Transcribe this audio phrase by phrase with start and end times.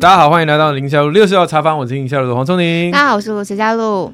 [0.00, 2.90] 大家好，欢迎来到林夏璐六十号茶房，我是林夏璐的黄聪宁。
[2.92, 4.12] 大家好，我是陈佳璐。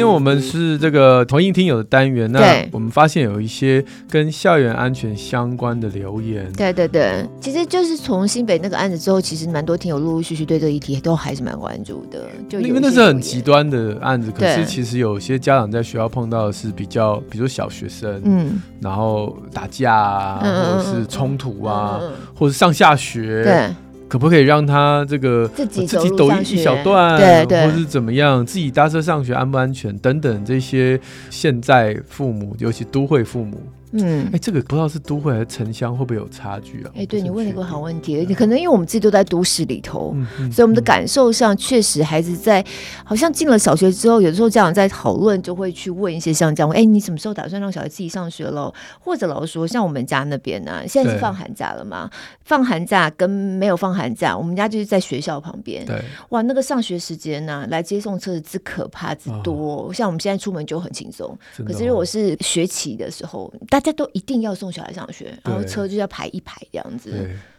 [0.00, 6.50] 今天我们是这个同音听友的单元，那我们发现有一些跟校园安全相关的留言。
[6.54, 12.22] 对对对，其实就是从新北那个案子之后，其实蛮多听友陆陆续续对这个议题都还是蛮关注的。
[12.48, 22.00] 就因为那是很极端的案子，可是其实有些家长在学校碰到的是比较，比如说小学生，嗯，然后打架啊，或者是冲突啊，
[22.34, 23.68] 或者上下学，对。
[24.10, 28.44] 可不可以让他这个自己抖一一小段，对对，或是怎么样？
[28.44, 33.62] 自己搭车上学安不安全等等这些，现在父母尤其都会父母。
[33.92, 36.90] 嗯，哎、欸，这个不知道是都会还是城乡，会不会有差距啊？
[36.94, 42.64] 哎、欸，对，你问了一个好问题，可能因为我们自己都在都市里头，嗯嗯、所以我们的感受上确实孩子在
[43.04, 48.72] 好像进了小学之后，有的时候家长在讨论，就会去问一些像这样，哎、欸，你什么时候打算让小孩自己上学了？
[49.00, 52.08] 或者老师说，像我们家那边呢、啊，现在是放寒假了吗？
[52.44, 55.84] 放寒假跟没有放寒假，我们家就是在学校旁边。
[55.84, 59.88] 对，哇，那个上学时间呢、啊，来接送车子之可怕之多。
[59.88, 67.10] 哦、像我们现在出门就很轻松，哦、可是如果是学期的时候，大家都一定要送小孩上学，然后车就要排一排这样子。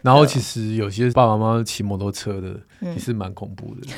[0.01, 3.87] 对，然后其实有些爸爸妈妈骑摩托车的也是蛮恐怖的。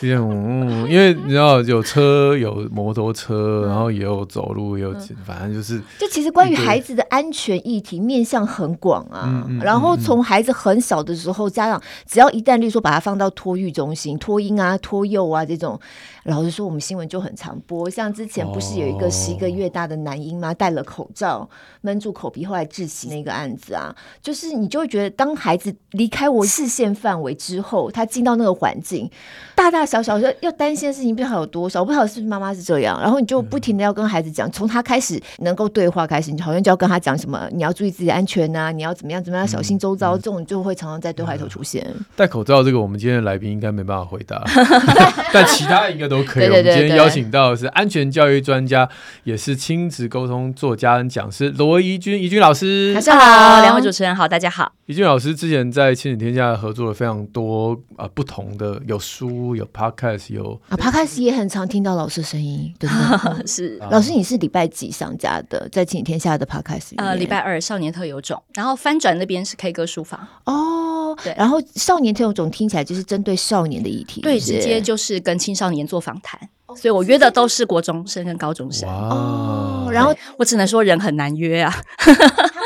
[0.00, 4.92] 这种，嗯，因为你知道有车有摩托车，然后也有走路，也有
[5.24, 5.80] 反正就是。
[5.98, 9.48] 就其实关于孩子的安全议题面向很广啊。
[9.62, 15.80] 然后从孩子很小的时候，家长只要一旦例如说把他放到托育中心、托婴啊、托幼啊这种。
[16.24, 20.54] 老实说，我们新闻就很常播，像之前不是有一个十一个月大的男婴吗？
[20.54, 21.48] 戴了口罩
[21.82, 29.10] 闷住口鼻，后来窒息那个案子啊，就是你就会觉得，当孩子离开我视线范围之后，他进到那个环境，
[29.54, 41.86] 大大小小要要担心的事情不知道有多少，我不知道是不是妈妈是这样，然后你就不停的要跟孩子讲，从他开始能够对话开始，你好像就要跟他讲什么，你要注意自己的安全啊，你要怎么样怎么样小心周遭，嗯、这种就会常常在对话里头出现。
[42.16, 44.42] 戴口罩这个，我们今天的来宾应该没办法回答，
[45.30, 46.14] 但其他应该都。
[46.14, 46.46] 都可以。
[46.46, 48.88] 我们今天邀请到的是安全教育专家，
[49.24, 52.92] 也是亲子沟通作家跟讲师罗怡君，怡君老师。
[52.94, 54.70] 晚上好，两位主持人好，大家好。
[54.86, 62.94] 怡君老师之前在亲子天下合作了非常多啊、呃、不同的，有书，有 podcast，有啊 podcast 也很常听到老师声音，对不
[63.38, 63.46] 对？
[63.46, 65.68] 是 老师，你是礼拜几上架的？
[65.70, 66.94] 在亲子天下的 podcast？
[66.96, 76.40] 呃，礼拜二少年特有种，然后翻转那边是 K 歌书房哦，对，然后少年特有种听起来就是针对少年的议题，对，直接就是跟青少年做访谈。
[76.76, 81.72] 所以我约的都是国中生跟高中生哦，然后我只能说人很难约啊，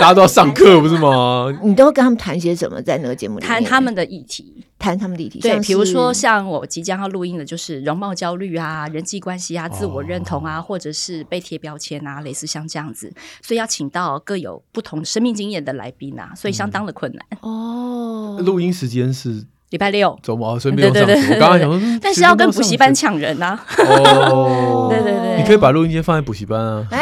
[0.00, 1.47] 大家都要上课不是吗？
[1.62, 2.81] 你都会跟他们谈些什么？
[2.82, 5.41] 在那个节目里谈他们的议题，谈他们的议题。
[5.41, 13.12] 对，比如说像我即将要录音的，就是容貌焦虑啊、人际关系啊、自我认同啊，或者是被贴标签啊，类似像这样子。
[13.42, 18.41] 所以要请到各有不同生命经验的来宾啊，所以相当的困难哦。
[18.44, 19.47] 录音时间是。
[19.70, 21.12] 礼拜六周末顺便上课。
[21.12, 23.60] 我刚刚想说，但是要跟补习班抢人呐。
[23.76, 26.87] 哦， 对对对，你可以把录音机放在补习班啊。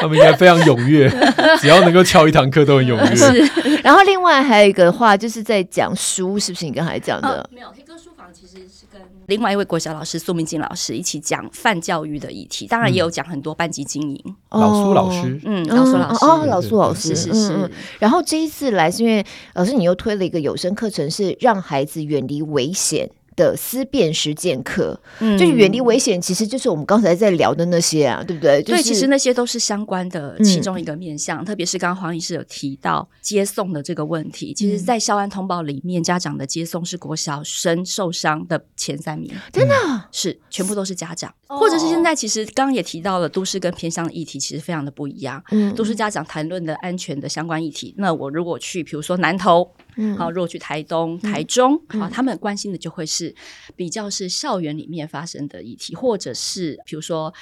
[0.00, 1.08] 他们应该非常踊跃，
[1.60, 3.16] 只要能够翘一堂课都很踊跃。
[3.16, 3.80] 是。
[3.82, 7.48] 然后另外还有一个话，就是在讲书，是不是你刚才讲的？
[7.50, 14.36] 没有黑哥书房其实是跟另外一位国小老师苏明静老师一起讲泛教育的议题，当然也有讲很多班级经营。
[14.50, 17.70] 老苏老师，嗯，老苏老师，哦，老苏老师，是是是。
[17.98, 19.24] 然后这一次来是因为
[19.54, 20.10] 老师你又推。
[20.10, 23.08] 推了一个有声课程，是让孩子远离危险
[23.40, 28.62] 的思辨实践课，嗯，就是远离危险，其实就是我们刚才在聊的那些啊，对不对？
[28.62, 39.74] 对，其实那些都是相关的其中一个面向，特别是刚刚黄医师有提到接送的这个问题，其实，在校安通报里面，家长的接送是国小生受伤的前三名，真的
[40.12, 49.70] 是全部都是家长，或者是现在其实刚刚也提到了都市跟偏乡的议题，其实非常的不一样，嗯，都市家长谈论的安全的相关议题，那我如果去，比如说南投。
[50.00, 53.34] 嗯，好，如果去台东、台中，好，他们关心的就会是
[53.76, 57.32] 比较是校园里面发生的议题，或者是比如说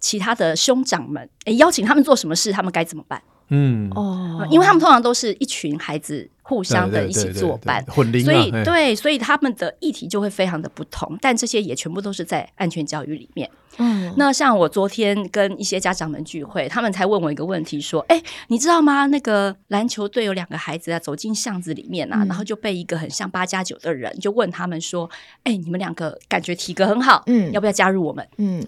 [0.00, 3.22] 其他的兄长们，哎，邀请他们做什么事，他们该怎么办？
[3.48, 6.28] 嗯，哦，因为他们通常都是一群孩子。
[6.50, 7.84] 互相的一起作伴，
[8.24, 13.48] 所以对，所以他们的议题就会非常的不同，但这些也全部都是在安全教育里面。
[13.78, 19.06] 嗯，那像我昨天跟一些家长们聚会，他们才问我一个问题，说：“哎，你知道吗？
[19.06, 25.08] 那个篮球队有两个孩子啊，走进巷子里面啊，然后就被一个很像八加九的人就问他们说
[25.44, 28.60] ：‘哎，你们两个感觉体格很好，嗯，要不要加入我们？’嗯，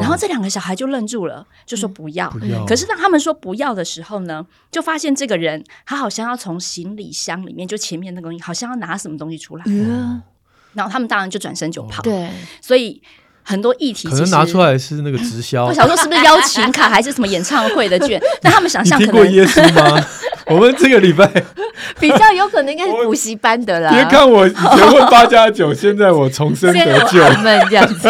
[0.00, 2.32] 然后这两个小孩就愣住了，就说不要。
[2.66, 10.20] 可是当他们说不要的时候呢，就发现这个人他好像要从行李箱里面，就前面那个东西，好像要拿什么东西出来，嗯、
[10.74, 12.02] 然后他们当然就转身就跑。
[12.02, 12.28] 对，
[12.60, 13.00] 所以
[13.42, 15.66] 很多议题，可能拿出来是那个直销。
[15.66, 18.20] 我想说是不是邀请卡还是什么演唱会的券？
[18.42, 20.06] 但他们想象可能你听过耶稣吗？
[20.54, 21.26] 我们这个礼拜
[21.98, 23.90] 比较有可能应该是补习班的啦。
[23.92, 28.08] 别看我以前问八加九，现在我重生得救， 们这样子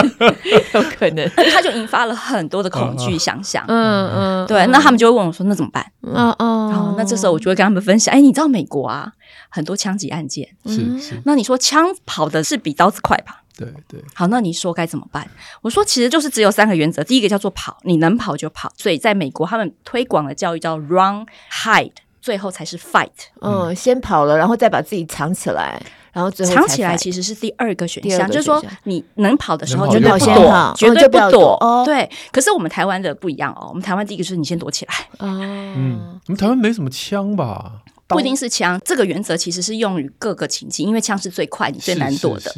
[0.72, 3.64] 有可能，他就引发了很多的恐惧想象。
[3.68, 9.12] 嗯嗯，对，那他们就会问我说：“那怎么办？”嗯嗯，那这时候我就会跟他们分享：“哎，你知道美国啊，
[9.48, 13.42] 很多枪击案件是是，那你说枪跑的是比刀子快吧？
[13.56, 14.02] 对对。
[14.14, 15.28] 好，那你说该怎么办？
[15.62, 18.72] 我说其实就是只有三个原则，第一个叫做跑，你能跑就跑。
[18.76, 21.92] 所以在美国，他们推广的教育叫 run hide。
[22.24, 23.10] 最后才是 fight，
[23.42, 25.78] 嗯，先跑了，然后再把自己藏起来，
[26.10, 31.82] 然后最后藏起来其实是第二个选项，就是说你能跑的时候就不先跑，绝对不躲。
[31.84, 34.94] 对，可是我们台湾的不一样哦，我们台湾第一个就是你先躲起来。
[35.18, 35.28] 哦
[35.76, 37.72] 嗯，我们台湾没什么枪吧？
[38.14, 42.54] 不一定是枪，这个原则其实是用于各个情境，因为枪是最快，你最难躲的。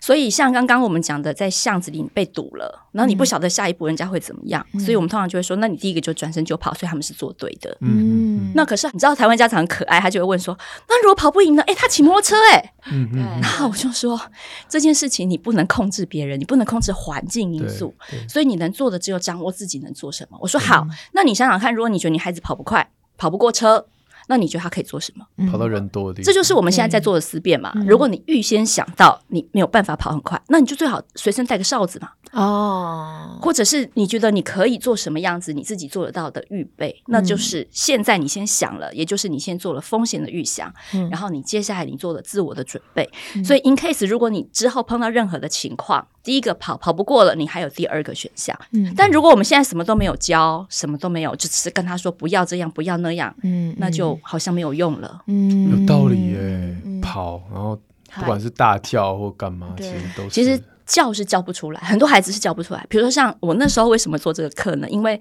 [0.00, 7.76] 所以像刚刚我们讲的，在巷子里你被堵了，然后你不晓得下一步人家会怎么样，嗯、所以我们通常就会说，那你第一个就转身就跑，所以他们是做对的。
[7.80, 10.56] 嗯，那可是你知道台湾家长很可爱，他就会问说，
[10.88, 11.62] 那如果跑不赢呢？
[11.66, 12.72] 哎，他骑摩托车哎、欸。
[12.92, 13.18] 嗯嗯。
[13.40, 14.20] 然后我就说，
[14.68, 17.94] 这件事情你不能控制别人，你不能控制环境因素，
[18.28, 20.38] 所以你能做的只有掌握自己能做什么。
[20.40, 23.86] 我说好，那你想想看，如果你觉得你孩子跑不快，跑不过车。
[24.26, 25.46] 那你觉得他可以做什么？
[25.50, 27.72] 跑到人多的地方，这就是我们现在在做的思辨嘛。
[27.86, 32.10] 如果你预先想到你没有办法跑很快，那你就最好随身带个哨子嘛。
[32.34, 40.72] 哦，或者是你觉得你可以做什么样子，你自己做得到的预备，那就是现在你先想了，也就是你先做了风险的预想，
[41.10, 43.08] 然后你接下来你做了自我的准备。
[43.44, 48.58] 所以，in case 如果你之后碰到任何的情况，第一个跑跑不过了，你还有第二个选项。
[48.96, 54.18] 但如果我们现在什么都没有教，什么都没有，就只是跟他说不要这样，不要那样，嗯，那就。
[54.22, 56.76] 好像没有用了，嗯，有道理耶。
[57.02, 57.78] 跑，然后
[58.14, 60.30] 不管是大叫或干嘛，其实都是。
[60.30, 62.84] 其实叫是叫不出来，很多孩子是叫不出来。
[62.88, 64.88] 比如说像我那时候为什么做这个课呢？
[64.88, 65.20] 因为。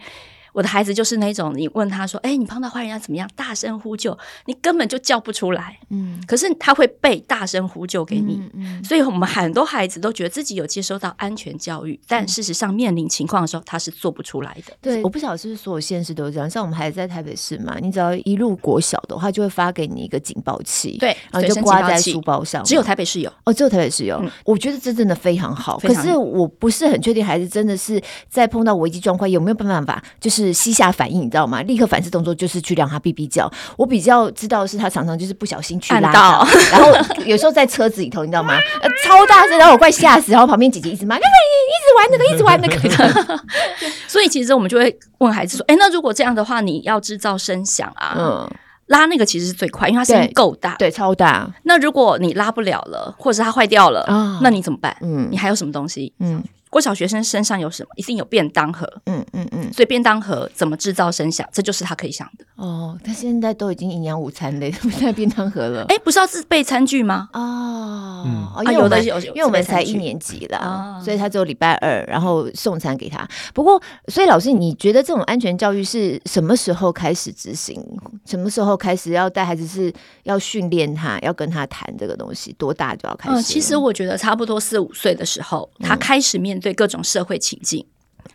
[0.54, 5.78] 我的孩子就是那种，你问他说：“哎，你碰到坏人要怎么样？”大声呼救，你根本就叫不出来。
[5.90, 8.42] 嗯，可是他会被大声呼救给你。
[8.54, 14.74] 嗯，所以我们很多孩子都觉得自己有接收到安全教育，但事实上面临情况的时候，他是做不出来的。
[14.82, 16.50] 对，我不晓得是不是所有现实都这样。
[16.50, 22.64] 像我们孩子在台北市嘛，你只要一入国小的话，就会发给你一个警报器，对，然后就挂在书包上。
[22.64, 24.24] 只有台北市有哦，只有台北市有。
[24.46, 25.78] 我觉得这真的非常好。
[25.80, 31.22] 可是我不是很确定，孩子真的是在碰到危机状况有没有办法，就是膝下反应。
[31.22, 31.62] 你知道吗？
[31.62, 33.50] 立刻反射动作就是去让他哔哔叫。
[33.78, 36.92] 我比较知道的是他常常就是不小心去拉到，然后
[37.26, 38.58] 有时候在车子里头，你知道吗？
[38.82, 43.40] 呃，超大声，然后我快吓死，然后旁边姐姐一直骂，你一直玩那个，一直玩那个。
[44.08, 48.16] 所以其实我们就会问孩子说：“哎，那如果这样的话，你要制造声响啊？
[48.18, 48.50] 嗯，
[48.88, 51.50] 拉那个其实是最快，因为它声音够大，对，超大。
[51.64, 54.06] 那如果你拉不了了，或者是它坏掉了，
[54.42, 54.96] 那你怎么办？
[55.02, 56.14] 嗯，你还有什么东西？
[56.20, 56.44] 嗯。”
[56.74, 57.90] 国小学生身上有什么？
[57.98, 58.92] 一定有便当盒。
[59.06, 59.72] 嗯嗯嗯。
[59.72, 61.48] 所以便当盒怎么制造声响？
[61.54, 62.44] 这就是他可以想的。
[62.56, 65.86] 哦，他现在都已经营养午餐类，不带便当盒了。
[65.90, 67.30] 哎，不是要自备餐具吗？
[67.34, 73.28] 哦，嗯，有的有，因为我们才一年级了，所以他只有礼拜二，然后送餐给他。
[73.54, 77.80] 不过，所以老师，你觉得这种安全教育是什么时候开始执行？
[78.26, 79.94] 什么时候开始要带孩子是
[80.24, 82.54] 要训练他，要跟他谈这个东西？
[82.54, 83.42] 多大就要开始？
[83.44, 87.86] 其实我觉得差不多四五岁的时候，他开始面对各种社会情境，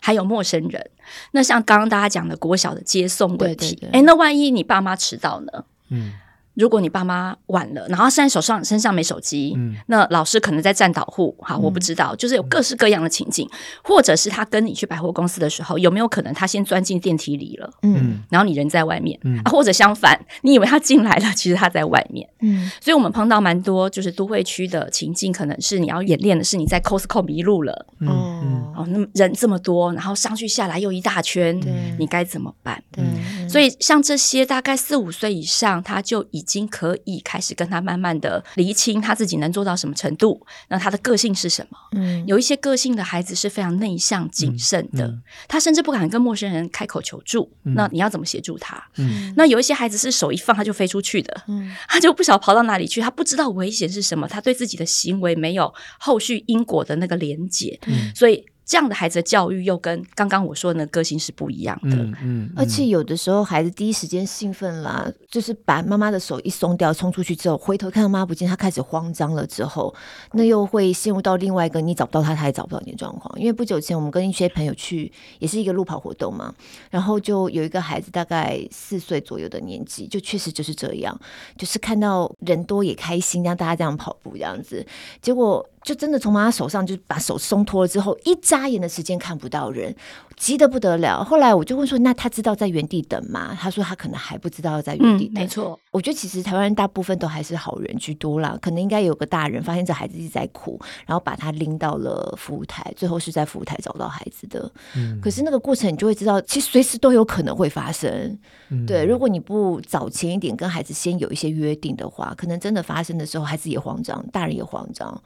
[0.00, 0.90] 还有陌生人。
[1.32, 5.64] 那像刚刚大家讲的国小的接送问题，哎，那万一你爸妈迟到呢？
[5.88, 6.12] 嗯。
[6.58, 13.48] 如果你爸妈晚了，然后现在手上身上没手机，嗯，那老师可能在站导护，好，我不知道，就是有各式各样的情境，
[13.84, 32.82] 或者是他跟你去百货公司的时候，有没有可能他先钻进电梯里了，嗯，然后你人在外面，嗯，或者相反，你以为他进来了，其实他在外面，嗯，所以我们碰到蛮多就是都会区的情境，可能是你要演练的是你在 Costco 迷路了，嗯，哦，那么人这么多，然后上去下来又一大圈，对，你该怎么办？
[32.96, 41.78] 嗯，所以像这些大概四五岁以上，他就已已经可以开始跟他慢慢的厘清他自己能做到什么程度，那他的个性是什么？
[41.93, 47.52] 嗯，有一些个性的孩子是非常内向谨慎的，嗯嗯、他甚至不敢跟陌生人开口求助。
[47.64, 48.82] 嗯、那你要怎么协助他？
[48.96, 58.44] 嗯，那有一些孩子是手一放他就飞出去的，嗯，他就不晓得跑到哪里去，他不知道危险是什么，他对自己的行为没有后续因果的那个连结，嗯，所以。
[58.69, 69.94] 这样的孩子的教育又跟刚刚我说的那个性是不一样的，嗯，嗯，而且有的时候孩子第一时间兴奋啦，就是把妈妈的手一松掉，冲出去之后，回头看到妈妈不见，他开始慌张了之后，
[70.32, 73.34] 那又会陷入到另外一个你找不到他，他也找不到你的状况。
[73.41, 76.55] 因为不久前我们跟一些朋友去，也是一个路跑活动嘛，
[76.91, 81.19] 然后就有一个孩子大概四岁左右的年纪，就确实就是这样，
[81.56, 84.87] 就是看到人多也开心，让大家这样跑步这样子，
[85.22, 85.67] 结果。
[85.84, 89.94] 就真的从妈妈手上就把手松脱了之后，一眨眨眼的时间看不到人，
[90.36, 91.22] 急得不得了。
[91.22, 95.34] 后来我就问说：“那他知道在原地等吗？”他说：“他可能还不知道在原地等。
[95.34, 104.70] 嗯”没错，我觉得其实台湾人大部分都还是好人居多啦，可能应该有个大人发现这孩子一直在哭，然后把他拎到了服务台，最后是在服务台找到孩子的。
[104.96, 108.36] 嗯，可是那个过程你就会知道，其实随时都有可能会发生。
[108.70, 115.22] 嗯、对，如果你不早前一点跟孩子先有一些约定的话，可能真的发生的时候，孩子也慌张，大人也慌张，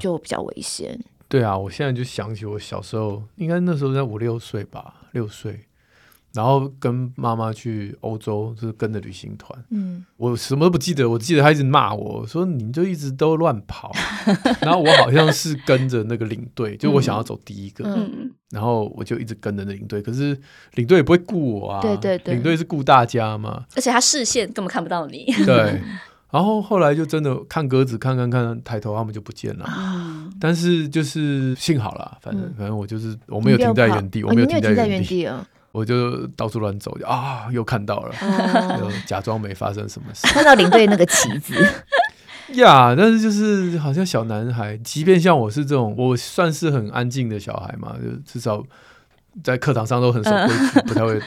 [0.00, 0.98] 就比较危险。
[1.28, 5.60] 对啊，我现在就想起我小时候，应该那时候在五六岁吧，六岁，
[6.32, 9.62] 然后跟妈妈去欧洲，就是跟着旅行团。
[9.70, 13.92] 嗯，我什么都不记得，我记得他一直骂我说：“你就一直都乱跑。
[14.62, 20.38] ”然后我好像是跟着那个领队，就我想要走第一个，嗯，然后我就一直跟着那领队，可是
[20.76, 25.78] 领队也不会顾我啊，对对对，领队是顾大家嘛，而且他视线根本看不到你，对。
[26.30, 29.64] 然后后来就真的看鸽子，看看看，抬头他们就不见了。
[29.78, 35.42] 嗯、但是就是幸好啦，反正、嗯、反正我就是我没有停在原地，我没有停在原地啊，
[35.72, 38.14] 我就到处乱走，啊，又看到了，
[39.06, 40.26] 假装没发生什么事。
[40.26, 41.54] 看到领队那个旗子
[42.54, 48.62] 呀， yeah, 但是就是好像小男孩，即便像我是这种，我算是很安静的小孩嘛，就至少
[49.42, 51.18] 在课堂上都很守规矩，嗯、 不太会。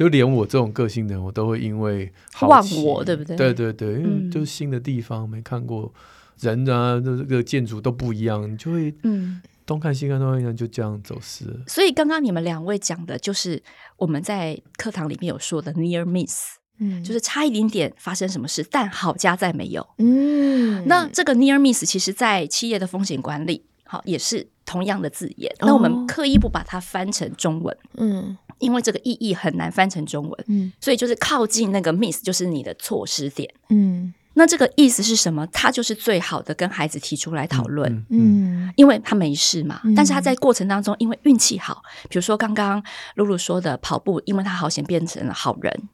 [0.00, 3.36] 就连我这种个性的人，我都会因为好，忘我，对不对？
[3.36, 5.92] 对对对，因为就是新的地方、嗯、没看过
[6.38, 11.60] 人啊，这个建筑都不一样，你就会嗯东看西看东看西看，就这样走失了。
[11.66, 13.62] 所以刚刚你们两位讲的就是
[13.98, 19.86] 我们在课堂里面有说的 near miss，嗯，就是差一点点发生什么事，但好家在没有。
[19.98, 25.52] 嗯，那这个 near miss 其实在企业的风险管理，好也是同样的字眼。
[25.58, 28.38] 哦、那我们刻意不把它翻成中文，嗯。
[28.60, 35.46] 因为这个意义很难翻成中文，嗯，所以就是靠近那个 miss 就是你的错失点，嗯，那这个意思是什么？
[35.48, 42.82] 他就是最好的跟孩子提出来讨论，嗯，嗯，因为他没事嘛，嗯，但是他在过程当中因为运气好，比如说刚刚
[43.16, 45.88] 露露说的跑步，因为他好险变成了好人，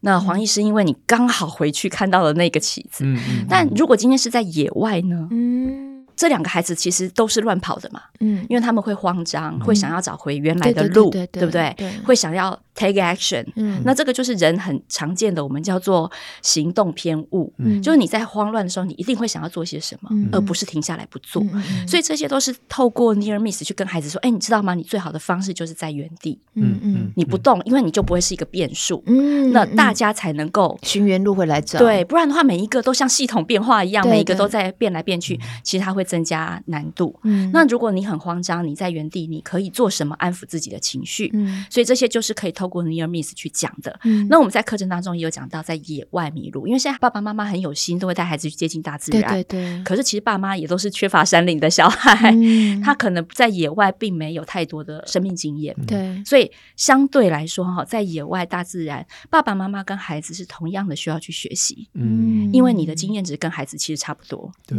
[0.00, 5.28] 那黄医师因为你刚好回去看到了那个旗子，嗯，嗯，但如果今天是在野外呢？
[5.30, 5.97] 嗯。
[6.18, 11.72] 这两个孩子其实都是乱跑的嘛，嗯，因为他们会慌张，嗯、会想要找回原来的路，对不对？
[11.76, 16.10] 对，会想要 take action，嗯，那这个就是人很常见的，我们叫做
[16.42, 24.74] 行动偏误，嗯，就是你在慌乱的时候，你一定会想要做些什么，嗯、而不是停下来不做，嗯、所以这些都是透过 near miss 去跟孩子说，哎，你知道吗？
[24.74, 36.08] 你最好的方式就是在原地，嗯嗯，你不动，因为你就不会是一个变数，嗯，那大家才能够寻原路回来找，对，不然的话，每一个都像系统变化一样，每一个都在变来变去，其实它会。
[36.08, 37.14] 增加难度。
[37.24, 41.30] 嗯，那如果你很慌张，你在原地，你可以做什么安抚自己的情绪？
[41.34, 44.00] 嗯，所以这些就是可以透过 near miss 去讲的。
[44.04, 49.22] 嗯，那我们在课程当中也有讲到，在野外迷路，因为现在爸爸妈妈很有心，都会带孩子去接近大自然。
[49.32, 49.84] 对对对。
[49.84, 55.76] 可是其实爸妈也都是缺乏山林的小孩，嗯，他可能在野外并没有太多的生命经验。
[55.86, 61.86] 对，所以相对来说哈，在野外大自然，爸爸妈妈跟孩子是同样的需要去学习。
[61.92, 64.50] 嗯，因为你的经验值跟孩子其实差不多。
[64.66, 64.78] 对。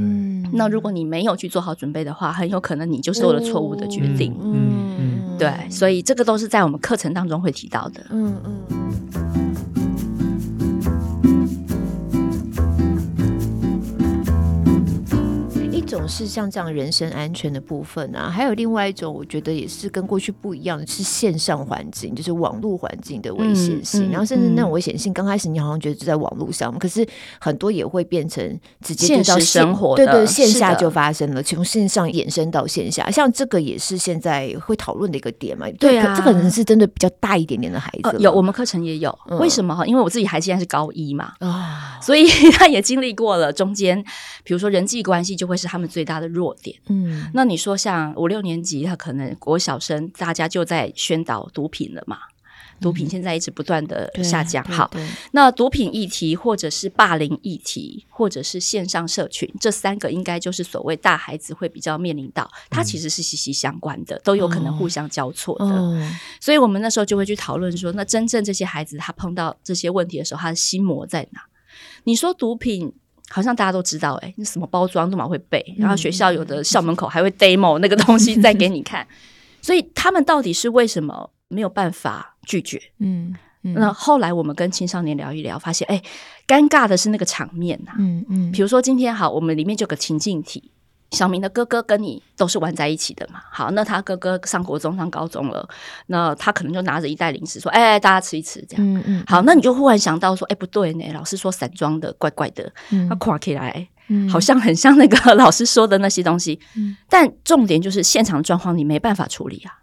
[0.54, 4.34] 那如果你没没有去做好准备的话，很有可能你就做了错误的决定。
[4.40, 5.09] 嗯嗯，嗯
[5.40, 8.06] 对，所以这个都是在我们课程当中会提到的。
[8.10, 9.29] 嗯嗯。
[16.00, 24.04] 种是像这样人身安全的部分啊，还有另外一种，我觉得也是跟过去不一样的是线上环境，就是网络环境的危险性。
[24.04, 27.08] 嗯嗯、然后甚至那种危险性，刚开始你好像觉得就在网络上，可是
[27.40, 33.10] 很多也会变成直接到生活，对对，线下就发生了，从线上延伸到线下。
[33.10, 35.66] 像这个也是现在会讨论的一个点嘛。
[35.80, 39.18] 对啊，这个人是真的比较大一点点的孩子，有我们课程也有。
[39.40, 39.86] 为什么哈？
[39.86, 44.04] 因为我自己孩子现在是高一嘛，啊，所以 他也经历过了中间，
[44.44, 45.70] 比如说人际关系就会是。
[45.70, 52.20] 他们最大的弱点，嗯，那你说像五六年级，他可能国小生，大家就在宣导毒品了嘛？
[52.80, 54.90] 毒品现在一直不断的下降，嗯、好，
[55.34, 65.66] 那毒品议题，或者是霸凌议题，或者是线上社群，这三个应该就是所谓大孩子会比较面临到，它其实是息息相关的，都有可能互相交错的。
[65.66, 71.42] 哦、所以我们那时候就会去讨论说，那真正这些孩子他碰到这些问题的时候，他的心魔在哪？
[72.06, 72.94] 你说毒品？
[73.30, 79.08] 好像大家都知道，哎，那什么包装都蛮会背，然后学校有的校门口还会 demo 那个东西再给你看，
[79.62, 82.82] 所以他们到底是为什么没有办法拒绝？
[83.00, 86.02] 嗯，嗯，那后来我们跟青少年聊一聊，发现，哎，
[86.48, 90.72] 尴尬的是那个场面呐，嗯嗯，比如说今天好，我们里面就有个情境题。
[91.12, 93.42] 小明的哥哥跟你都是玩在一起的嘛？
[93.52, 95.68] 好，那他哥哥上国中、上高中了，
[96.08, 99.24] 那他可能就拿着一袋零食说：“哎、欸，大家吃一吃。”这样，嗯嗯。
[99.28, 106.60] 好，那你就忽然想到说：“哎、欸，不对呢，老师说散装的怪怪的。”嗯，他看起来嗯，好像很像那个 老师说的那些东西。
[106.76, 109.80] 嗯，但重点就是现场状况你没办法处理啊。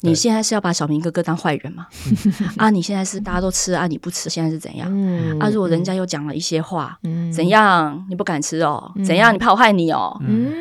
[0.00, 1.86] 你现在是要把小明哥哥当坏人吗？
[2.56, 4.88] 啊，你现在是大家都吃啊，你不吃，现在是怎样？
[4.90, 8.06] 嗯，啊，如果人家又讲了一些话，嗯，怎样？
[8.08, 8.92] 你不敢吃哦？
[9.04, 9.34] 怎样？
[9.34, 10.16] 你怕我害你哦？
[10.22, 10.52] 嗯，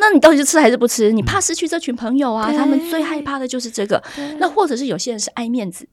[0.00, 1.12] 那你到底是吃还是不吃？
[1.12, 2.52] 你怕失去这群朋友啊？
[2.52, 4.02] 他们最害怕的就是这个。
[4.38, 5.86] 那或者是有些人是爱面子。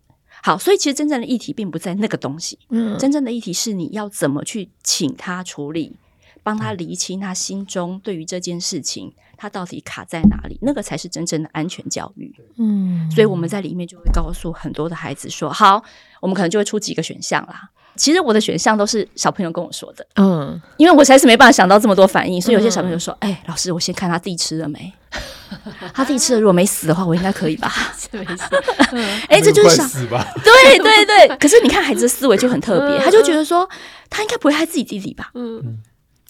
[0.44, 5.98] 好，所以其实真正的议题并不在那个东西，嗯，真正的议题是你要怎么去请他处理，
[6.46, 12.32] 帮他厘清他心中对于这件事情，他到底卡在哪里，那个才是真正的安全教育。
[12.60, 15.84] 嗯，所以我们在里面就会告诉很多的孩子说，好，
[16.22, 17.72] 我们可能就会出几个选项啦。
[17.96, 24.94] 其实我的选项都是小朋友跟我说的，嗯，因为我实在是没办法想到这么多反应，所以有些小朋友说，哎、欸，老师，我先看他弟吃了没。
[25.94, 27.72] 他自己吃了，如果没死的话，我应该可以吧？
[28.12, 28.44] 没事。
[29.30, 30.28] 哎，这就是想死吧？
[30.44, 31.38] 对对对。
[31.38, 33.68] 可是你看，孩子的思维就很特别，他就觉得说，
[34.10, 35.32] 他应该不会害自己弟弟吧？
[35.34, 35.78] 嗯，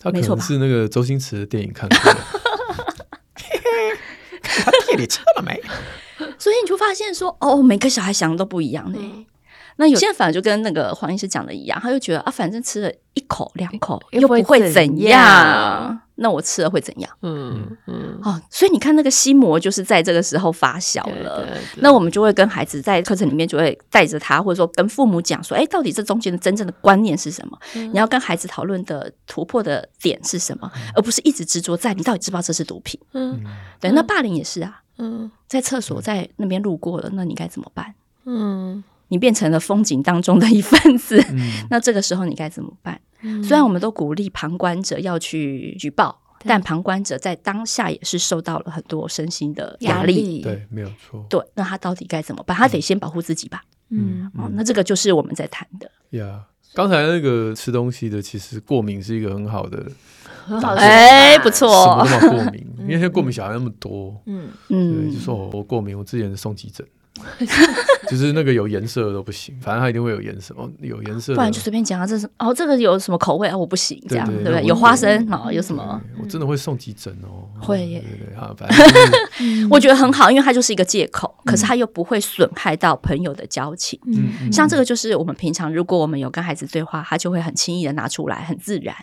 [0.06, 1.98] 他可能是那个周星驰的电影看过。
[4.42, 5.60] 他弟弟吃了没？
[6.40, 9.00] 所以你就发现说，哦，每个小孩想的都不一样呢。
[9.78, 17.12] 那有些人反而就跟那个黄医师讲的一样，他就觉得啊，反正吃了一口两口又不会怎样，那我吃了会怎样？
[17.22, 18.20] 嗯嗯。
[18.24, 21.48] 哦，所以你看那个心魔就是在这个时候发酵了。
[21.78, 27.58] 那我们就会跟孩子在课程里面就会带着他，或者说跟父母讲说，哎，到底这中间的真正的观念是什么？
[27.74, 30.72] 你要跟孩子讨论的突破的点是什么？
[30.96, 33.00] 而不是一直执着在你到底知不知道这是毒品？
[33.14, 33.44] 嗯，
[33.80, 33.92] 对。
[33.92, 34.82] 那霸凌也是啊。
[34.98, 37.94] 嗯，在厕所在那边路过了，那你该怎么办？
[38.26, 38.84] 嗯。
[39.10, 43.00] 你变成了风景当中的一份子，嗯、 那这个时候你该怎么办？
[43.26, 50.16] 嗯、虽然我们都鼓励旁观者要去举报，但旁观者在当下也是受到了很多身心的压力。
[50.16, 51.26] 压力对，没有错。
[51.30, 52.56] 对，那他到底该怎么办？
[52.56, 53.64] 他得先保护自己吧。
[53.90, 55.90] 嗯，哦，那这个就是我们在谈的。
[56.18, 59.86] 呀，刚才那个吃东西的，其实过敏是一个很好的，
[60.46, 61.68] 很好的，哎，不错。
[61.70, 64.22] 什么都过敏， 因为现在过敏小孩那么多。
[64.26, 66.86] 嗯嗯，就说我过敏，我之前送急诊。
[68.10, 73.58] 就是那个有颜色的都不行，反正它一定会有颜色哦，有颜色，不然就随便讲啊，这是哦，这个有什么口味啊？
[73.58, 74.64] 我不行，这样对不对？
[74.64, 76.02] 有花生啊，有什么？
[76.22, 84.00] 我真的会送急诊哦，会耶，对对啊，反正我觉得很好，因为它就是一个借口，可是它又不会损害到朋友的交情。
[84.06, 88.96] 嗯，像这个就是我们平常如果我们有跟孩子对话，他就会很轻易的拿出来，很自然。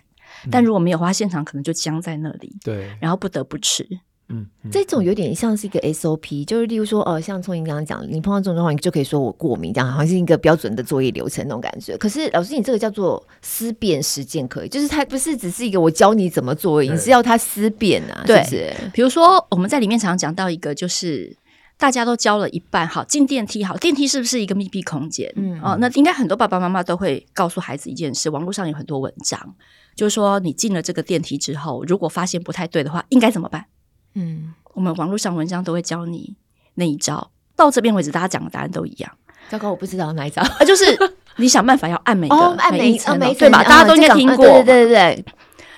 [0.50, 3.86] 但如果没有的话，现场可能就僵在那里，对，然后不得不吃。
[4.28, 11.96] 嗯，这种有点像是一个 SOP，就是例如说，呃，像聪颖刚刚讲，你碰到这种状况，你就可以说我过敏，这样好像是一个标准的作业流程那种感觉。
[11.98, 18.90] 可是老师，你这个叫做思辨实践，可以，就是它不是只是一个我教你怎么做，你是要他思辨啊，对，是不是？
[18.94, 21.36] 比如说我们在里面常常讲到一个，就是
[21.76, 25.30] 大家都教了一半，好，进电梯，好，电梯是不是一个密闭空间？
[25.36, 29.54] 嗯，哦，那应该很多爸爸妈妈都会告诉孩子一件事，网络上有很多文章，
[29.94, 33.66] 就是说你进了这个电梯之后，如果发现不太对的话，应该怎么办？
[34.14, 34.54] 嗯。
[34.74, 36.34] 我们网络上文章都会教你
[36.74, 39.12] 那一招，到这边为止，大家讲的答案都一样。
[39.50, 40.84] 糟糕，我不知道哪一招 啊，就是
[41.36, 43.62] 你想办法要按每个、哦、按每一层，对吧？
[43.62, 45.24] 大家都应该听过，对对对。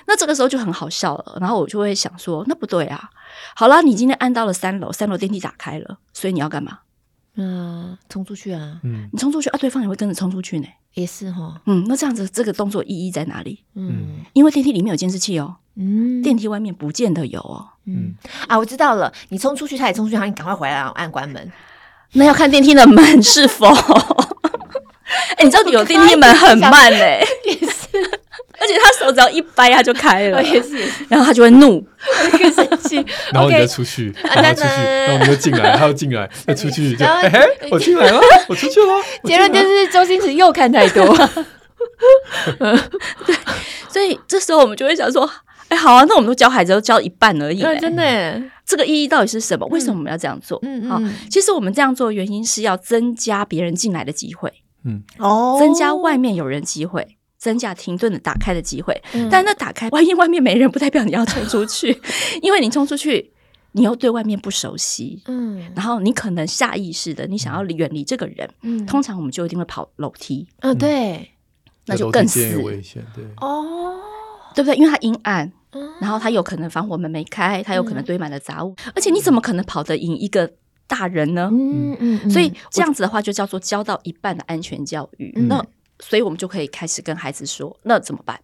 [0.07, 3.09] 那这个时候就很好笑了，然后我就会想说，那不对啊。
[3.55, 6.79] 好了，你今天按到了三楼，三楼电梯打开了，所以你要干嘛？
[7.37, 8.79] 嗯，冲出去啊！
[8.83, 10.67] 嗯，你冲出去啊，对方也会跟着冲出去呢。
[10.93, 11.61] 也是哈。
[11.65, 13.63] 嗯，那这样子这个动作意义在哪里？
[13.75, 15.57] 嗯，因为电梯里面有监视器哦。
[15.75, 17.67] 嗯，电梯外面不见得有哦。
[17.85, 18.15] 嗯
[18.47, 21.51] 啊，我知道了，你冲出去，他也冲出去，好，你赶快回来，然后按关门。
[22.13, 23.67] 那要看电梯的门是否。
[25.37, 27.21] 哎，你知道有电梯门很慢嘞。
[27.45, 27.74] 也是。
[28.59, 30.43] 而且他手只要一掰，他就开了。
[30.43, 30.77] 也是。
[31.09, 31.85] 然后他就会怒，
[32.31, 32.95] 会生气。
[33.31, 37.31] 然后你再出去，然后出去，然后我们就进来，他又进来， 再出去，就哎，
[37.71, 38.93] 我进来了， 我出去了。
[39.23, 41.05] 结论就是周星驰又看太多。
[43.25, 43.35] 对，
[43.89, 45.29] 所以这时候我们就会想说。
[45.67, 47.59] 哎，好啊，那我们都教孩子都教一半而已。
[47.81, 49.65] 真的，这个意义到底是什么？
[49.71, 50.59] 为什么我们要这样做？
[50.61, 54.53] 嗯好，其实我们这样做的原因是要增加别人进来的机会。
[54.85, 58.99] 嗯，哦，增加外面有人机会，增加停顿的打开的机会。
[59.29, 61.95] 但那打开，万一外面没人，不代表你要冲出去，
[62.41, 63.31] 因为你冲出去，
[63.73, 65.21] 你又对外面不熟悉。
[65.27, 68.49] 嗯，然后你可能下意识的，你想要远离这个人。
[68.63, 70.47] 嗯，通常我们就一定会跑楼梯。
[70.61, 71.29] 嗯，对，
[71.85, 72.57] 那就更死。
[72.57, 73.23] 危险，对。
[73.37, 73.99] 哦。
[74.55, 74.75] 对不对？
[74.77, 75.51] 因为它阴暗，
[75.99, 80.49] 然后它有可能防火门没开，它有可能堆满了杂物，而且你怎么可能跑得赢一个
[80.87, 81.49] 大人呢？
[81.51, 85.33] 嗯嗯，所以这样子的话就叫做教到一半的安全教育。
[85.49, 85.61] 那
[85.99, 88.39] 所以我们就可以开始跟孩子说：那怎么办？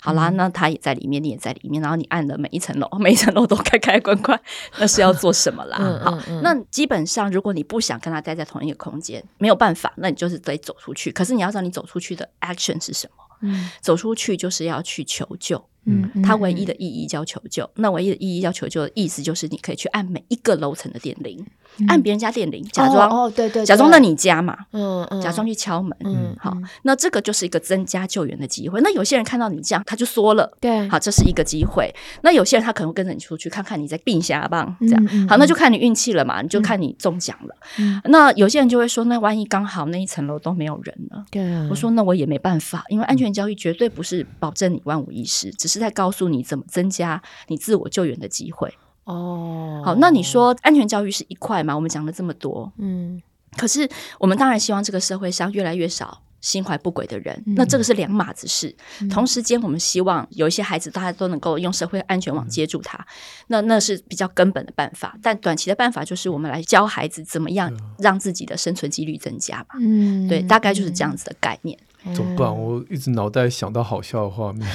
[0.00, 4.38] 好啦，那他也在里面，你也在里面，然后你按的每一层楼， 每一层楼都开开关关，
[4.78, 5.78] 那是要做什么啦？
[6.04, 11.10] 好，那基本上如果你不想跟他待在同一个空间，没有办法，那你就是得走出去。
[11.10, 13.24] 可是你要知道，你走出去的 action 是什么？
[13.40, 15.64] 嗯，走出去就是要去求救。
[15.86, 17.68] 嗯，它唯一的意义叫求救。
[17.76, 21.44] 那唯一的意义叫求救的意思就是，你可以去按每一个楼层的电铃，
[21.88, 28.80] 按别人家电铃，假装哦，对对，假装那你家嘛，嗯嗯，假装去敲门，嗯，好，那这个就是一个增加救援的机会。
[28.80, 31.94] 那有些人看到你这样，他就缩了，对，好，这是一个机会。
[32.22, 37.54] 那有些人他可能会跟着你出去看看你在病下棒，这样，好，那就看你运气了嘛，你就看你中奖了。
[38.04, 45.73] 那有些人就会说，那万一刚好那一层楼都没有人了，对，我说那我也没办法，因为安全教育绝对不是保证你万无一失，只是。
[45.74, 48.72] 是在告诉你怎么增加你自我救援的机会
[49.04, 49.82] 哦。
[49.84, 51.74] 好，那你说安全教育是一块嘛？
[51.74, 53.20] 我们讲了这么多，嗯，
[53.56, 57.42] 可是我们当然希望这个社会上越来越少心怀不轨的人。
[57.46, 58.74] 嗯、那这个是两码子事。
[59.00, 62.96] 嗯、同时间，我们希望有一些孩子，大家都能够用社会安全网接住他。
[62.98, 63.06] 嗯、
[63.48, 65.18] 那那是比较根本的办法。
[65.22, 69.76] 但短期的办法就是我们来教孩子怎么样让自己的生存几率增加吧。
[69.80, 71.78] 嗯，对，大概就是这样子的概念。
[72.14, 72.54] 怎么办？
[72.54, 74.70] 我一直脑袋想到好笑的画面。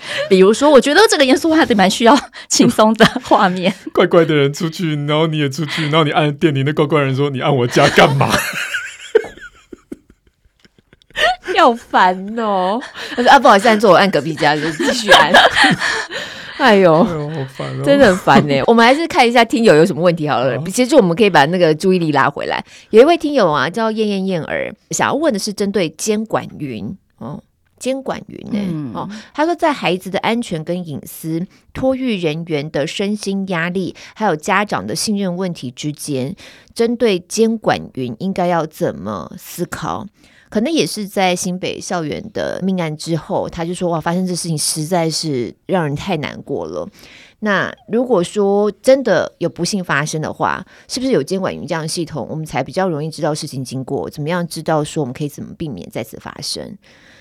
[0.28, 3.72] 比如说，我觉得这个严肃话题蛮需要轻松的画面。
[3.92, 8.30] 怪怪的人出去，然后你也出去，然后你按店里，那怪怪人说：“你按我家干嘛？”
[11.56, 12.80] 要烦哦！
[13.16, 15.32] 他说：“啊，不好意思，按错我按隔壁家，就继续按。”
[16.58, 17.82] 哎呦，哎呦，好烦哦！
[17.84, 18.62] 真的很烦呢。
[18.66, 20.56] 我们还是看一下听友有什么问题好了。
[20.56, 22.64] 啊、其实我们可以把那个注意力拉回来。
[22.90, 27.42] 有一位听友啊，叫燕燕燕儿，想要问的是针对监管云哦。
[27.78, 28.58] 监管云呢？
[28.58, 36.34] 嗯、哦，他说，在孩子的安全跟隐私、托育人员的身心压力，还有家长的信任问题之间，
[36.74, 40.06] 针对监管云应该要怎么思考？
[40.50, 46.88] 可能也是在新北校园的命案之后，他就说：“哇，发生这事情实在是让人太难过了。”
[47.40, 54.08] 那如果说真的有不幸发生的话，是不是有监管云这样的系统，我们才比较容易知道事情经过？
[54.08, 56.78] 怎么样知道说我们可以怎么避免再次发生？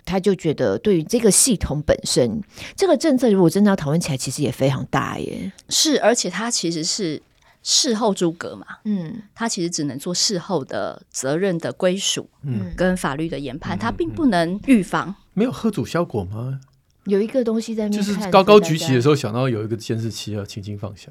[0.08, 2.41] 他就觉得，对于这个系统本身，
[2.78, 5.52] 这个政策如果真的要讨论起来，其实也非常大耶。
[5.67, 7.22] 是，而且他其实是
[7.62, 15.13] 事后诸葛嘛，嗯，他其实只能做事后的责任的归属，嗯，跟法律的研判，他、嗯、并不能预防。
[15.34, 16.62] 没有喝阻效果吗？
[17.04, 21.10] 有一个东西在就是高高举起的时候，想到有一个监视器要轻轻放下。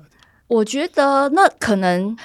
[0.49, 2.17] 我觉得那可能。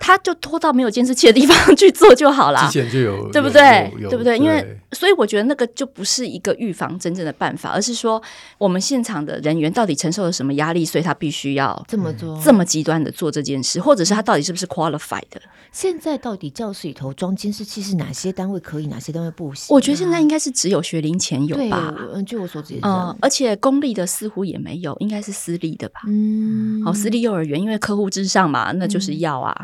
[0.00, 2.60] 他就拖到没有监视器的地方 去做就好了。
[2.66, 3.90] 之前就有，对不对？
[4.10, 4.36] 对不对？
[4.36, 8.22] 因为所以我觉得那个就不是一个预防真正的办法，而是说
[8.58, 15.40] 我们现场的人员到底承受了什么压力，所以他必须要这么做，这么极端的做这件事，或者是他到底是不是 qualified 的？
[15.72, 19.74] 现在到底教室里头装监视器是哪些单位可以，哪些单位不行？
[19.74, 21.94] 我觉得现在应该是只有学龄前有吧。
[22.12, 26.02] 嗯，据我所知，嗯，而且公立的似乎也没有，应该是私立的吧。
[26.06, 29.56] 嗯，好，私立幼儿园因为客户至上嘛，那就是要啊。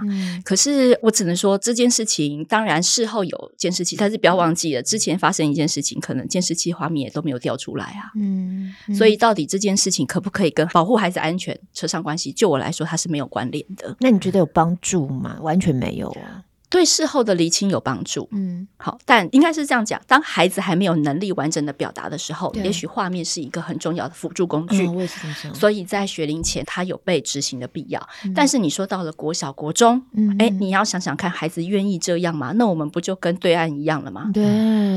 [0.43, 1.11] 可是我。
[1.11, 8.11] 我只能说这件事情，当然事后有监视器，但是不要忘记了，之前发生一件事情，可能监视器画面也都没有调出来啊。
[8.17, 12.33] 嗯，嗯，所以到底这件事情可不可以跟保护孩子安全扯上关系？
[12.33, 13.95] 就我来说，它是没有关联的。
[14.01, 15.39] 那你觉得有帮助吗？
[15.43, 16.43] 完全没有啊。
[16.71, 24.87] 对事后的厘清有帮助，嗯，好，但应该是这样讲：当孩子还没有能力完整的表达的时候，也许画面是一个很重要的辅助工具。
[24.87, 25.09] 嗯、
[25.53, 28.01] 所以在学龄前，他有被执行的必要。
[28.25, 32.53] 嗯、但是你说到了国小、国中，嗯，哎，你要想想看，孩子愿意这样吗？
[32.53, 34.31] 那我们不就跟对岸一样了吗？
[34.33, 34.45] 对，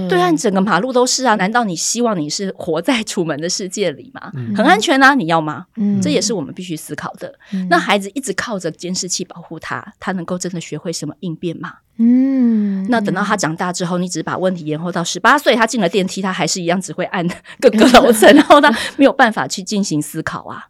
[0.07, 4.31] 对岸整个马路都是啊，难道你希望你是活在楚门的世界里吗？
[4.35, 5.65] 嗯、很安全啊，你要吗？
[5.77, 7.33] 嗯，这也是我们必须思考的。
[7.51, 11.75] 嗯、那孩子一直靠着监视器保护他，他能够真的学会什么应变吗？
[11.97, 17.25] 嗯，那等到他长大之后，你只是把问题延后到十八岁，他进了电梯，他还是一样只会按
[17.61, 20.65] 各个楼层，然后他 没有办法去进行思考啊。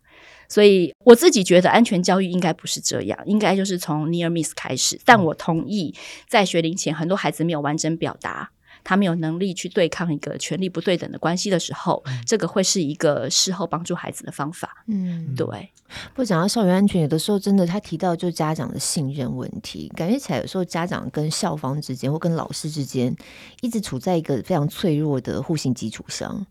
[0.49, 4.99] 所以我自己觉得安全教育应该不是这样，应该就是从 near miss 开始。
[5.06, 5.95] 但我同意，
[6.27, 8.51] 在学龄前，很多孩子没有完整表达。
[8.84, 14.84] 他没有能力去对抗一个权力不对等的关系的时候，嗯、这个会是一个事后帮助孩子的方法。
[14.88, 15.69] 嗯，对。
[16.15, 23.15] 不讲到校园安全，有的时候真的他提到就是家长的信任问题，感觉起来有时候家长跟校方之间或跟老师之间
[23.62, 26.46] 一直处在一个非常脆弱的互信基础上，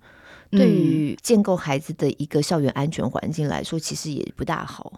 [0.52, 4.92] 嗯、对于建构孩子的一个校园安全环境来说，其实也不大好。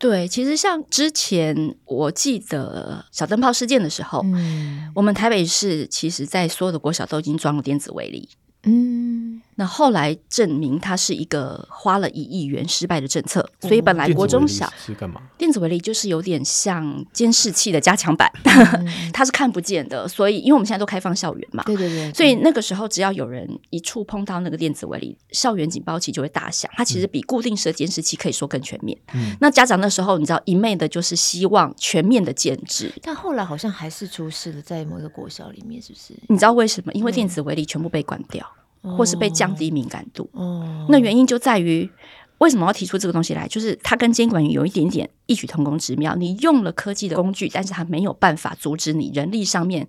[0.00, 8.28] 对，其实像之前我记得小灯泡事件的时候，嗯，我们台北市其实在所有的国小都已经装了电子围篱，
[8.64, 9.42] 嗯。
[9.56, 15.20] 那后来证明它是一个花了一亿元失败的政策，所以本来国中小是干嘛？
[15.36, 18.30] 电子围篱就是有点像监视器的加强版，
[19.12, 26.70] 它是看不见的，所以因为我们现在都开放校园嘛，对对对，所以那个时候只要有人一触碰到那个电子围篱，校园警报器就会大响。
[26.74, 28.96] 它其实比固定式的监视器可以说更全面。
[29.12, 36.14] 嗯，那家长那时候你知道一昧的就是希望全面的建制，但后来好像还是出事了，在某一个国小里面，是不是？
[36.28, 36.92] 你知道为什么？
[36.94, 38.46] 因为电子围篱全部被关掉。
[38.82, 40.28] 或是被降低敏感度。
[40.32, 41.90] 哦，那原因就在于。
[42.38, 43.46] 为什么要提出这个东西来？
[43.48, 46.16] 就是它跟监管有一点点异曲同工之妙。
[46.16, 49.86] 你用了科技的工具，但是它没有办法阻止你人力上面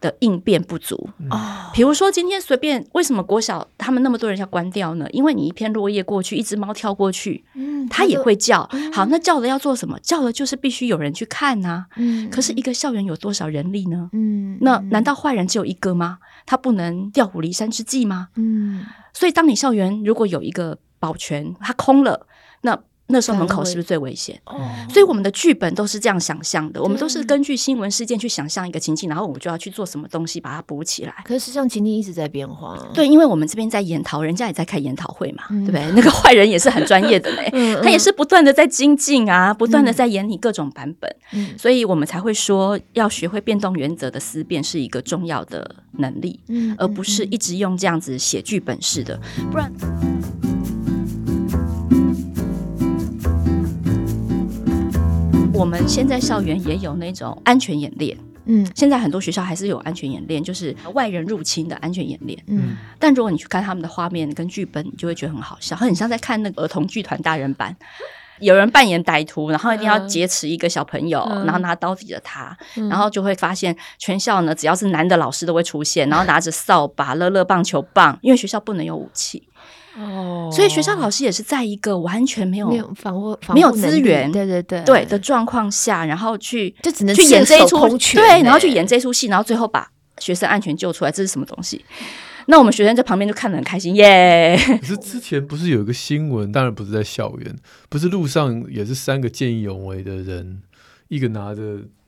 [0.00, 1.08] 的应变不足。
[1.30, 5.06] 哦，比如说今天随便，为什么国小他们那么多人要关掉呢？
[5.10, 8.68] 因为你一片落叶过去，一只猫跳过去，嗯，它也会叫。
[8.92, 9.98] 好，那叫了要做什么？
[10.00, 11.86] 叫了就是必须有人去看呐。
[11.96, 14.10] 嗯，可是一个校园有多少人力呢？
[14.12, 16.18] 嗯，那难道坏人只有一个吗？
[16.46, 18.28] 他不能调虎离山之计吗？
[18.36, 20.78] 嗯，所以当你校园如果有一个。
[21.02, 22.26] 保全，它空了，
[22.60, 22.78] 那
[23.10, 24.40] 那时候门口是不是最危险？
[24.46, 31.14] 哦，所以我们的剧本都是这样想象的，我们都是根据新闻事件去想象一个情境，然后我们就要去做什么东西把它补起来。
[31.24, 35.92] 可是实际上情境一直在变化，对，因为我们这边在研讨，人家也在开研讨会嘛，嗯、对不对？
[35.92, 49.20] 那个坏人也是很专业的嘞，嗯、他也是不断的在精进啊，不断的在演你各种版本，嗯、所以我们才会说要学会变动原则的思辨是一个重要的能力，嗯、而不是一直用这样子写剧本式的，
[49.50, 49.72] 不然。
[55.60, 62.78] 我们现在校园也有那种安全演练，嗯，现在很多学校还是有安全演练，就是外人入侵的安全演练，嗯。
[62.98, 67.76] 但如果你去看他们的画面跟剧本，你就会觉得很好笑，很像在看那个儿童剧团大人版，
[68.40, 79.46] 有人扮演歹徒，然后一定要劫持一个小朋友，嗯、然后拿刀抵着他，嗯、然后就会发现全校呢，只要是男的老师都会出现，然后拿着扫把、乐乐棒球棒，因为学校不能有武器。
[79.98, 87.76] 哦，所以学校老师也是在一个完全没有没有防护、没有资源，对对对对的状况下，然后去就只能去演这一出，
[88.14, 91.84] 对，然后去演这出戏，然后最后把学生安全救出来，这是什么东西？
[92.46, 94.58] 那我们学生在旁边就看得很开心，耶！
[94.80, 97.56] 可是之前不是有一个新闻，当然不是在校园，
[97.88, 100.60] 不是路上也是三个见义勇为的人，
[101.10, 101.60] 一个拿着。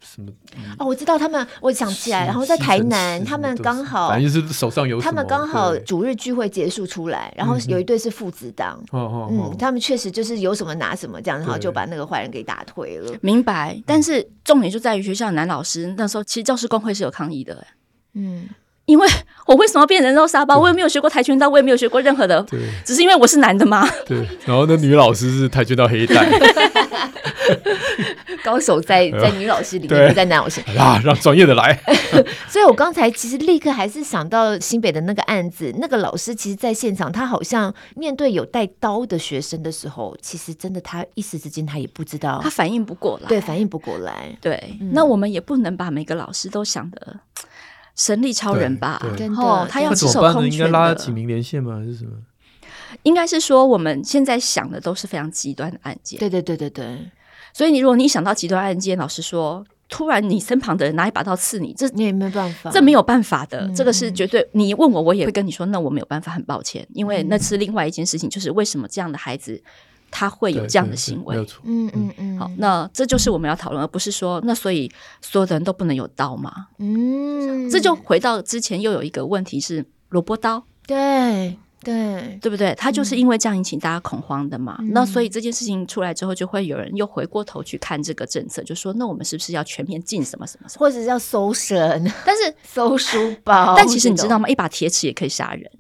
[0.05, 0.33] 什么？
[0.81, 13.15] 哦，我知道他们，我想起来，然后在台南，他们刚好，反正就是手上有，他们刚好主日聚会结束出来，然后有一对是父子档，嗯，他们确实就是有什么拿什么这样，然后就把那个坏人给打退了。
[13.21, 17.65] 明白，但是重点就在于学校的男老师那时候，其实教师工会是有抗议的，
[18.15, 18.49] 嗯，
[18.87, 19.07] 因为
[19.47, 20.59] 我为什么要变人肉沙包？
[20.59, 23.89] 我也没有学过跆拳道，我也没有学过任何的，对，只是因为我是男的吗？
[24.05, 26.27] 对，然后那女老师是跆拳道黑带。
[28.45, 31.79] 高手在在女老师里面，在男老师啊，让专业的来。
[32.49, 44.37] 所以我刚才其实立刻还是想到新北的那个案子，那个老师其实在现场，他好像面对有带刀的学生的时候，其实真的他一时之间他也不知道，他反应不过来，对，反应不过来。
[44.41, 47.21] 对，嗯、那我们也不能把每个老师都想的
[47.97, 49.01] 神力超人吧？
[49.19, 51.77] 然后他要只手空拳，应该拉几名连线吗？
[51.77, 52.13] 还是什么？
[53.05, 56.19] 应该是说我们现在想的都是非常极端的案件。
[56.19, 56.99] 对对对对对。
[57.53, 64.49] 所以你如果你想到极端案件，老实说，突然你身旁的人拿一把刀刺你，这你也没办法，这没有办法的，嗯、这个是绝对。
[64.53, 69.63] 你问我，我也会跟你说，那我没有办法，很抱歉，因为那是另外一件事情，就是为什么这样的孩子
[70.11, 71.37] 他会有这样的行为？
[71.65, 72.39] 嗯嗯嗯。
[72.39, 76.69] 好，那这就是我们要讨论，而不是说，那所以所有的人都不能有刀嘛？
[76.79, 81.59] 嗯，这就回到之前又有一个问题是萝卜刀，对。
[81.85, 82.75] 对，对不对？
[82.77, 84.77] 他就是因为这样引起大家恐慌的嘛。
[84.81, 92.11] 嗯、那所以这件事情出来之后，就会有人又回过头去看这个政策，就说：那我们是不是要全面禁什么什么什么，或者是要搜身？
[92.25, 93.75] 但是 搜书包？
[93.77, 94.49] 但其实你知道吗？
[94.49, 95.71] 一把铁尺也可以杀人。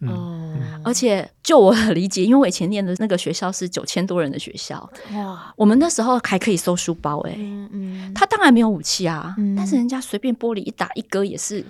[0.00, 11.64] 哦、嗯，而且就我的理解，因为我以前念的那个学校是九千多人的学校，哇，我们那时候还可以搜书包、欸，哎、嗯，嗯，他当然没有武器啊，嗯、但是人家随便玻璃一打一割也是。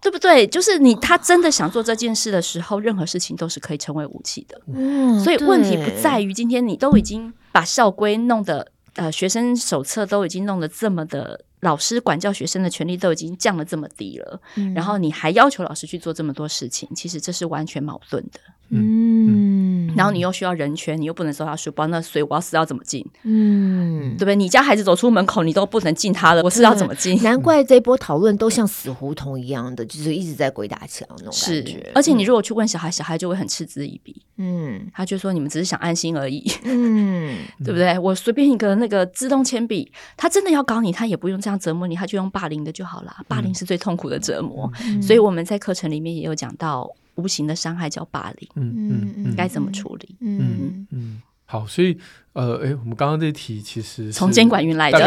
[0.00, 0.46] 对不对？
[0.46, 4.60] 就是你，他真的想做这件事的时候，任何事情都是可以成为武器的。
[4.72, 11.44] 嗯，所以问题不在于今天你都已经把校规弄得，呃，学生手册都已经弄得这么的。
[11.62, 18.38] 老师管教学生的权利都已经降了这么低了，嗯、然后你还要求老师去做这么多事情，其实这是完全矛盾的。
[18.70, 23.04] 嗯，然后你又需要人权，你又不能收他书包，那所以我要是要怎么进？
[23.22, 24.36] 嗯，对不对？
[24.36, 27.20] 你家孩子走出门口，你都不能进他了，我是要怎么进？
[27.22, 31.90] 难怪这一波讨论都像死胡同一样的，就是一直在鬼打墙那种感觉。
[31.94, 34.14] 而且你如果去问小孩，小孩就会很嗤之以鼻。
[34.36, 36.44] 嗯，他就说你们只是想安心而已。
[36.62, 37.98] 嗯， 对不对？
[37.98, 43.16] 我随便一个那个自动铅笔，他真的要搞你，他也不用这样折磨你，他就用霸凌的就好了。
[43.26, 48.48] 霸凌是最痛苦的折磨，嗯、所以我们在课程里面也有讲到，无形的伤害叫霸凌。
[48.54, 50.16] 嗯嗯嗯，该怎么处理？
[50.20, 51.22] 嗯嗯嗯。
[51.44, 51.96] 好，所以
[52.34, 54.98] 呃，哎，我们刚刚这题其实从监管云来的，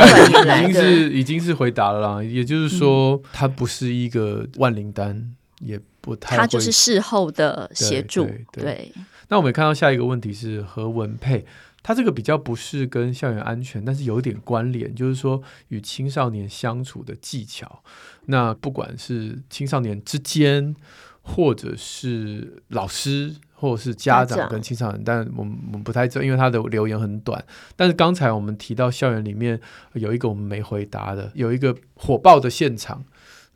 [0.63, 2.23] 已经是已经是回答了啦。
[2.23, 8.25] 也就是说，它不是一个万灵丹，也不太，它就是事后的协助。
[8.25, 8.93] 对，对，对，对。
[9.29, 11.45] 那我们看到下一个问题是何文佩。
[11.83, 17.81] 他这个比较不是跟校园安全，但是有点关联，就是说与青少年相处的技巧。
[18.25, 20.75] 那不管是青少年之间，
[21.21, 27.43] 或者是老师，或者是家长跟青少年，但我们我们不太知道，因为他的留言很短。
[27.75, 29.59] 但是刚才我们提到校园里面
[29.93, 33.03] 有一个我们没回答的，有一个火爆的现场，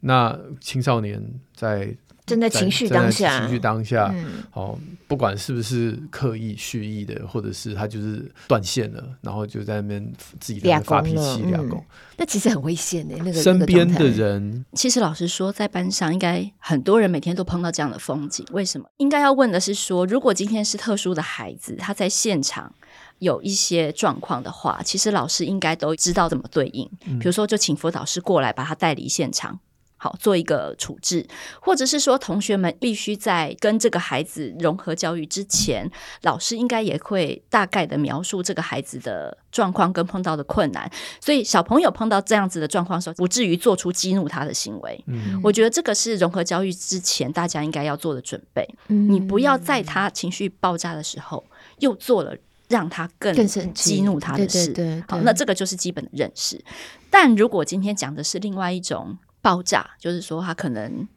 [0.01, 1.21] 那青少年
[1.54, 1.95] 在。
[2.26, 11.86] 正在情绪当下，情绪当下，嗯、哦，不管是不是刻意蓄意的，或者是他就是断线了，然后就在那边自己在那发脾气，俩公、嗯，
[12.18, 13.16] 那其实很危险的。
[13.18, 18.46] 那个身边的人，其实老实说，在班上应该很多人每天都碰到这样的风景。
[18.52, 18.88] 为什么？
[18.98, 22.74] 应该要问的是说，如果今天是特殊的孩子，他在现场
[23.20, 26.90] 有一些状况的话，其实老师应该都知道怎么对应。
[27.06, 29.60] 嗯、比如说，就请辅导师过来把他带离现场。
[30.06, 31.26] 好，做一个处置，
[31.60, 35.89] 或者是说，同学们必须在跟这个孩子融合教育之前，
[36.22, 40.88] 老师应该也会大概的描述这个孩子的状况跟碰到的困难，
[41.20, 45.04] 所以小朋友碰到这样子的状况的时候，不至于做出激怒他的行为。
[45.08, 48.63] 嗯，我觉得这个是融合教育之前大家应该要做的准备。
[48.89, 51.44] 嗯，你不要在他情绪爆炸的时候，
[51.80, 52.38] 又做了
[52.68, 53.34] 让他更
[53.74, 54.68] 激怒他的事。
[54.68, 56.63] 对对对，好，那这个就是基本的认识。
[57.10, 59.18] 但如果今天讲的是另外一种。
[59.45, 61.08] 爆炸就是说，他可能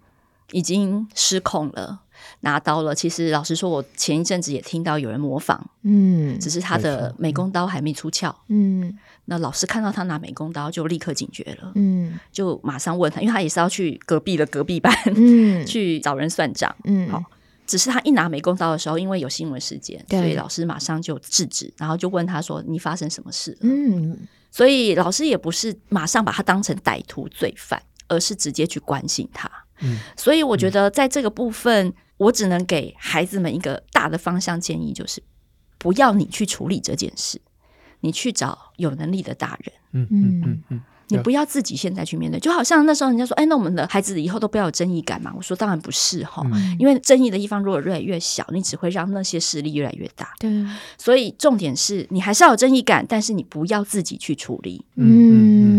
[0.53, 2.01] 已经失控了，
[2.41, 2.95] 拿刀了。
[2.95, 8.99] 其实，老实说，我前一阵子也听到有人模仿，嗯，只是他的美工刀还没出鞘，嗯。
[9.25, 17.09] 那老师看到他拿美工刀，就立刻警觉了，嗯，就马上问他，因为他也是要去隔壁的隔壁班，嗯， 去找人算账，嗯。
[17.09, 17.25] 好，
[17.67, 24.19] 只是他一拿美工刀的时候，因为有新闻事件，所以老师马上就制止，然后就问他说：“你发生什么事了？”嗯，
[24.51, 27.83] 所以老师也不是马上把他当成歹徒罪犯。
[28.09, 35.23] 而是直接去关心他，嗯，所以我觉得在这个部分，我只能给孩子们一个大的方向建议，就是
[35.79, 37.41] 不要你去处理这件事，
[38.01, 40.63] 你去找有能力的大人，嗯嗯嗯。
[40.71, 45.33] 嗯，你不要自己现在去面对，就好像那时候人家说，哎，那我们的孩子以后都不要有争议感嘛？
[45.35, 46.43] 我说当然不是哈，
[46.79, 50.35] 因为争议的地方如果越来越小，你只会让那些势力越来越大。
[50.39, 50.51] 对，
[50.99, 54.85] 所以重点是你还是要有争议感，但是你不要自己去处理。
[54.97, 55.78] 嗯。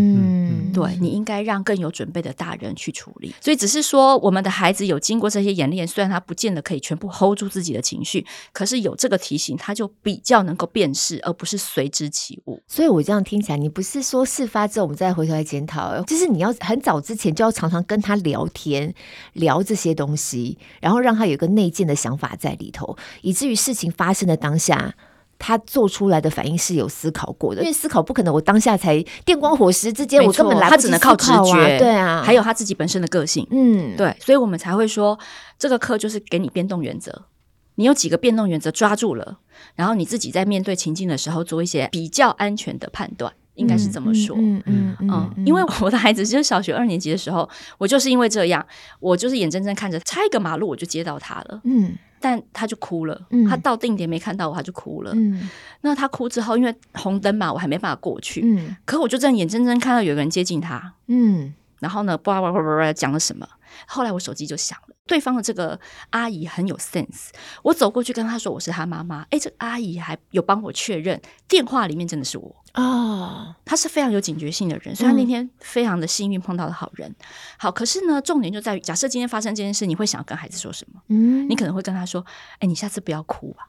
[0.72, 3.34] 对，你应该让更有准备的大人去处理。
[3.40, 12.62] 所以只是说，我们的孩子有经过这些演练，虽然他不见得可以全部 hold 住自己的情绪，可是有这个提醒，他就比较能够辨识，而不是随之起舞。
[12.68, 18.94] 所以我这样听起来，你不是说事发之后我们再回头来检讨，就是你要很早之前就要常常跟他聊天，
[19.32, 24.94] 聊这些东西，然后让他有一个内建的想法在里头，以至于事情发生的当下。
[25.40, 35.18] 他做出来的反应是有思考过的，因为思考不可能，我当下才电光火石之间，我根本来不及他只能靠直觉，对啊，还有他自己本身的个性，嗯，对，所以我们才会说
[35.58, 37.22] 这个课就是给你变动原则，
[37.76, 39.38] 你有几个变动原则抓住了，
[39.74, 48.64] 然后你自己在面对情境的时候做一些比较安全的判断，应该是这么说，嗯嗯嗯，嗯，因为我的孩子就是小学二年级的时候，我就是因为这样，
[49.00, 51.96] 我就是眼睁睁看着差一个马路我就接到他了，嗯。
[52.22, 55.10] 但他就哭了，嗯、他到定点没看到我，他就哭了。
[55.14, 55.48] 嗯、
[55.80, 58.42] 那他哭之后，因为红灯嘛，我还没办法过去。
[58.44, 60.92] 嗯、可我就这样眼睁睁看到有个人接近他。
[61.06, 63.48] 嗯、然后呢，叭叭叭叭叭讲了什么？
[63.86, 65.78] 后来我手机就响了，对方的这个
[66.10, 67.28] 阿姨很有 sense，
[67.62, 69.26] 我走过去跟她说我是她妈妈。
[69.30, 77.08] 哎，这个阿姨还有帮我确认电话里面真的是我哦，她是非常有警觉性的人，所以她那天非常的幸运碰到了好人。
[77.08, 77.16] 嗯、
[77.58, 81.00] 好，可是呢，重点就在于，假设今天发生这件事，你会想要跟孩子说什么？
[81.08, 82.24] 嗯，你可能会跟他说
[82.60, 83.68] ：“哎，你下次不要哭吧。”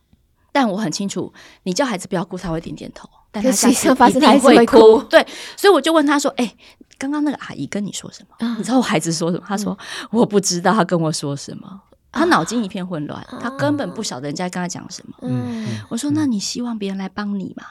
[0.54, 1.34] 但我很清楚，
[1.64, 3.10] 你叫孩子不要哭，他会点点头。
[3.32, 5.02] 但他下次一定会哭。
[5.04, 6.56] 对，所以我就问他说：“哎。”
[7.02, 8.36] 刚刚那个阿姨跟你说什么？
[8.46, 9.44] 啊、你知道我孩子说什么？
[9.48, 11.82] 他说、嗯、我不知道，他跟我说什么？
[12.12, 15.16] 他脑筋一片混乱，啊、他根本不晓得人家跟他讲什么。
[15.24, 17.64] 嗯，我说那你希望别人来帮你吗？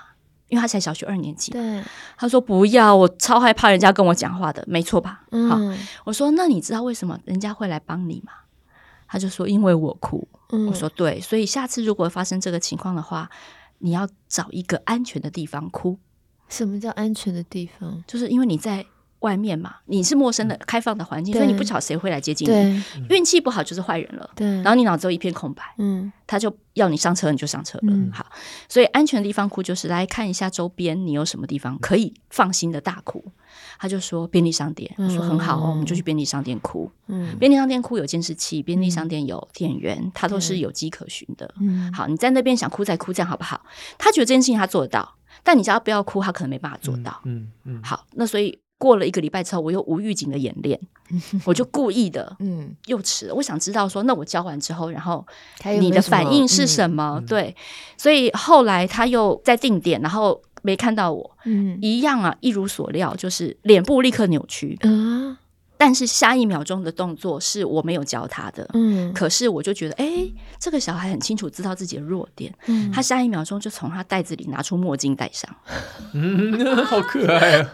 [0.49, 1.53] 因为他才小学二年级。
[1.53, 1.81] 对，
[2.17, 5.23] 他说不要，我超害怕人家跟我讲话的，没错吧？
[5.31, 5.57] 嗯、好，
[6.05, 8.33] 我说那你知道为什么人家会来帮你吗？
[9.07, 10.27] 他就说因为我哭。
[10.49, 13.31] 嗯、我说对，所以下次如果发生这个情况的话，
[13.79, 15.97] 你要找一个安全的地方哭。
[16.49, 18.03] 什么叫安全的地方？
[18.09, 18.85] 就是因为你在。
[19.21, 22.83] 外面嘛，你是陌生的、开放的环境，所以你不晓得谁会来接近你。
[23.09, 24.31] 运气不好就是坏人了。
[24.35, 25.63] 对，然后你脑子一片空白。
[25.79, 27.93] 嗯，他就要你上车，你就上车了。
[28.13, 28.25] 好，
[28.69, 33.23] 所以安全的地方哭就是来看一下周边，你有什么地方可以放心的大哭。
[33.79, 36.91] 他就说便利商店，我说很好哦，我们就去便利商店哭。
[37.09, 41.53] 嗯，便利商店哭有监视器，便利商店有店员，他都是有迹可循的。
[41.61, 43.61] 嗯，好，你在那边想哭再哭，这样好不好？
[43.99, 47.21] 他觉得这件事情他做得到，但你只要不要哭，他可能没办法做到。
[47.25, 48.59] 嗯嗯，好，那所以。
[48.81, 50.81] 过了一个礼拜之后，我又无预警的演练，
[51.45, 53.35] 我就故意的，嗯，又迟了。
[53.35, 55.23] 我想知道说，那我教完之后，然后
[55.79, 57.19] 你的反应是什么？
[57.21, 57.55] 嗯、对，
[57.99, 65.37] 所以后来他又在定点，然后没看到我，嗯，一样啊，一如所料，就是脸部立刻扭曲，嗯，
[65.77, 75.55] 但是下一秒钟的动作是我没有教他的，嗯，可是我就觉得，哎、欸，这个小孩很清楚知道自己的弱点，嗯，他下一秒钟就从他袋子里拿出墨镜戴上，
[76.15, 77.71] 嗯， 好可爱啊。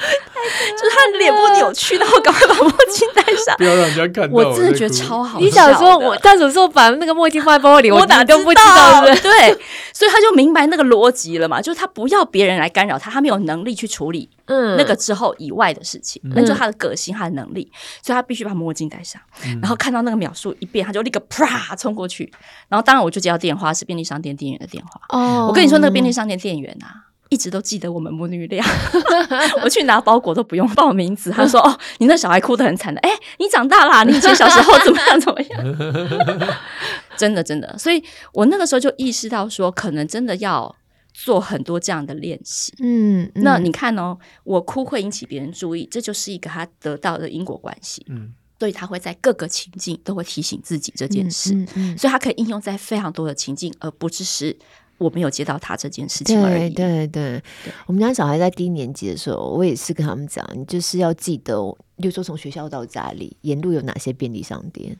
[0.78, 4.48] 就是他脸部扭曲，然后赶快把墨镜戴上，不要让人家看到我。
[4.48, 5.44] 我真的觉得超好笑。
[5.44, 9.02] 你想说我，他什么时候把那个墨镜放在包里，我哪都不知道。
[9.04, 9.52] 对，
[9.92, 17.70] 所以他就明白那个逻辑了嘛，就是他不要别人来干扰他，他没有能力去处理嗯那个之后以外的事情，那、嗯、就是他的个性，他的能力，
[18.02, 19.20] 所以他必须把墨镜戴上。
[19.60, 22.32] 然后看到那个秒数一变，他就立刻啪冲过去。
[22.68, 25.00] 然后当然我就接到电话，是便利商店店员的电话。
[25.10, 27.09] 哦，我跟你说，那个便利商店店员啊。
[27.30, 28.64] 一直都记得我们母女俩，
[29.64, 36.56] 我去拿包裹都不用报名字，他说：“哦，你那小孩哭得很惨的，哎，你长大啦，你以前小时候怎么样怎么样？”
[37.16, 38.02] 真的真的，所以
[38.32, 40.74] 我那个时候就意识到说，可能真的要
[41.14, 42.74] 做很多这样的练习。
[42.80, 48.04] 嗯，那你看哦，我哭会引起别人注意，这就是一个他得到的因果关系。
[48.08, 54.56] 嗯，所以他会在各个情境都会提醒自己这件事，嗯嗯嗯，所以他可以应用在非常多的情境，而不只是。
[55.00, 56.68] 我没有接到他这件事情而已。
[56.70, 61.56] 对对对，对我们家小孩在低年级的时候，我也是跟他们讲，你就是要记得，
[61.96, 64.94] 比如说从学校到家里，沿路有哪些便利商店。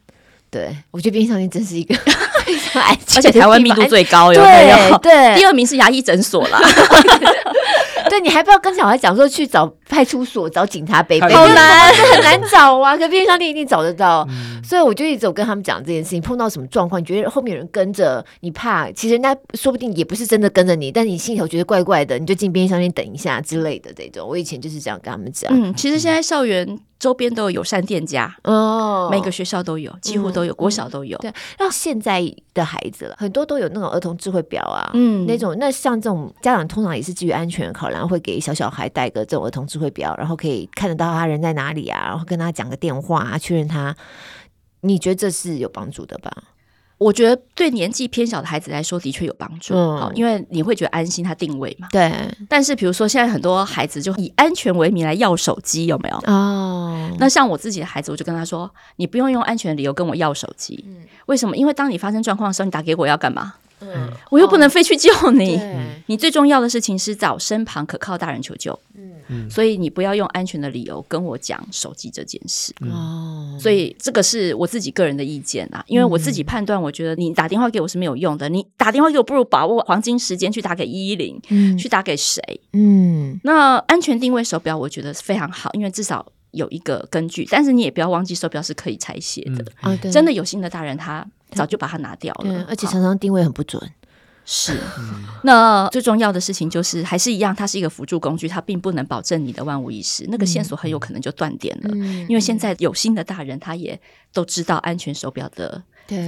[0.51, 1.95] 对，我觉得便利商店真是一个
[2.45, 4.99] 非常安全，而且台湾密度最高，有没有？
[4.99, 6.59] 对，第二名是牙医诊所啦。
[8.09, 12.97] 对，你还不要跟小孩讲说去找派出所、找警察背背，好难，很难找啊。
[13.01, 16.23] 可便利商店一定找得到，嗯、所以我就一直有跟他们讲这件事情。
[16.23, 24.29] 碰到什么状况，你觉得后面有人跟着你怕，其实人家说不定也不是真的跟着你，但你心里头觉得怪怪的，你就进便利商店等一下之类的这种。
[24.29, 25.51] 我以前就是这样跟他们讲。
[25.53, 26.79] 嗯，其实现在校园。
[27.01, 31.17] 周边都有友善店家哦，每个学校都有，几乎都有，嗯、国小都有。
[31.17, 32.23] 对，然后现在
[32.53, 43.97] 的孩子了，很多都有那种儿童智慧表啊，嗯，那种那像这种家长通常也是基于安全考量，会给小小孩带个这种儿童智慧表，然后可以看得到他人在哪里啊，然后跟他讲个电话啊，确认他。
[44.83, 46.31] 你觉得这是有帮助的吧？
[46.99, 51.89] 我觉得对年纪偏小的孩子来说，的确有帮助，嗯，因为你会觉得安心，他定位嘛。
[51.91, 52.13] 对。
[52.47, 56.17] 但是，比如说现在很多孩子就以安全为名来要手机，有没有？
[56.27, 57.11] 哦。
[57.19, 60.85] 那像我自己的孩子，我就跟他说：“你不用用安全的理由跟我要手机。
[60.87, 60.97] 嗯。
[61.25, 61.57] 为什么？
[61.57, 63.55] 因为当你发生状况的时候，你打给我要干嘛？
[63.81, 64.11] 嗯。
[64.31, 65.57] 我又不能非去救你。
[65.57, 65.83] 哦。
[66.07, 68.79] 你最重要的事情是找身旁可靠大人求救。
[68.97, 69.49] 嗯。
[69.49, 73.57] 所以你不要用安全的理由跟我讲手机这件事哦。
[73.61, 78.49] 所以这个是我自己个人的意见啊，因为我自己判断，我觉得你打电话给我是没有用的。
[78.49, 81.41] 你打电话给我，不如把握黄金时间去打给一一零，
[81.79, 82.43] 去打给谁？
[82.73, 87.47] 嗯，那安全定位手表我觉得非常好，因为至少有一个根据。
[87.51, 89.65] 但是你也不要忘记，手表是可以拆卸的。
[89.81, 93.81] 啊，对，真的有心的大人他早就把它拿掉了，而且常常定位很不准。
[94.47, 94.77] 是，
[95.45, 100.27] 那最重要的事情就是还是一样，它是一个辅助工具，它并不能保证你的万无一失。
[100.29, 104.01] 那个线索很有可能就断点了，嗯、因为现在有心的大人他也
[104.33, 105.81] 都知道安全手表的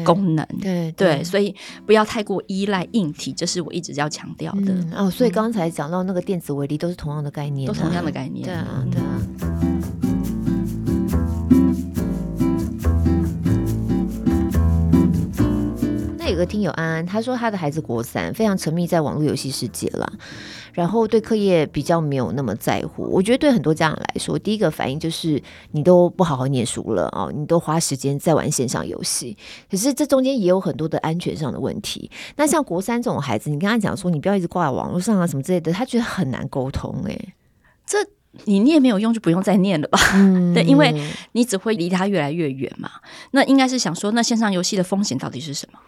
[0.05, 1.53] 功能，对对，对，所以
[1.85, 4.93] 不要太过依赖硬体，这是我一直要强调的、嗯。
[4.95, 9.72] 哦，所以刚才讲到那个电子围篱都是同样的概念、啊，都同样的概念，对啊，对啊。
[16.33, 20.13] 有个听友安安，他说他的孩子国三，非常沉迷在网络游戏世界了，
[20.73, 23.05] 然后对课业比较没有那么在乎。
[23.05, 25.41] 我觉得对很多家长来说，第一个反应就是
[25.73, 29.37] 你都不好好念书了哦，你都花时间在玩线上游戏。
[29.71, 32.11] 可是这中间也有很多的安全上的问题。
[32.37, 37.03] 那像国三这种孩子，你跟他讲说你不要一直挂在网络上啊什么之类的，他觉得很难沟通。
[37.05, 37.35] 诶，
[37.87, 37.99] 这
[38.45, 39.99] 你念没有用，就不用再念了吧？
[40.15, 40.95] 嗯， 对，因为
[41.33, 42.91] 你只会离他越来越远嘛。
[43.33, 45.79] 那应该是想说，那线上游戏的风险到底是什么？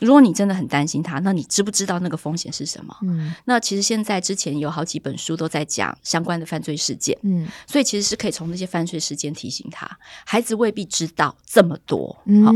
[0.00, 2.94] 如果你真的很担心他，那你知不知道那个风险是什么？
[3.02, 9.88] 嗯，那其实现在之前有好几本书都在讲相关的犯罪事件，嗯，所以其实是可以从那些犯罪事件提醒他。
[10.26, 12.52] 孩子未必知道这么多，嗯，好，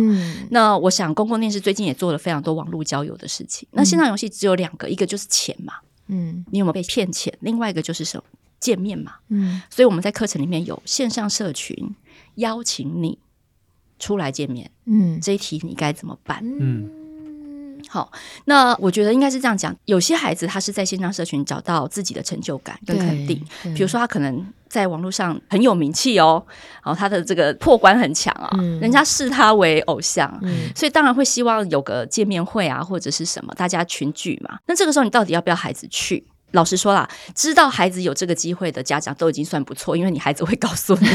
[0.50, 3.66] 那我想公共电视最近也做了非常多网络交友的事情。
[3.72, 5.74] 那线上游戏只有两个，一个就是钱嘛，
[6.08, 7.32] 嗯，你有没有被骗钱？
[7.40, 8.24] 另外一个就是什么？
[8.60, 11.94] 见面嘛，嗯，所以我们在课程里面有线上社群
[12.34, 13.20] 邀请你
[14.00, 16.42] 出来见面，嗯，这一题你该怎么办？
[16.42, 16.90] 嗯。
[17.88, 18.12] 好，
[18.44, 19.74] 那我觉得应该是这样讲。
[19.86, 23.42] 有些孩子他是在线上社群找到自己的成就感跟肯定，
[23.74, 26.44] 比如说他可能在网络上很有名气哦，
[26.84, 34.58] 然后他的这个破关很强啊，嗯、人家视他为偶像，嗯、所以当然会希望有个见面会啊，或者是什么大家群聚嘛。
[34.66, 36.22] 那这个时候你到底要不要孩子去？
[36.52, 41.06] 老实说啦，知道孩子有这个机会的家长都已经算不错，因为你孩子会告诉你。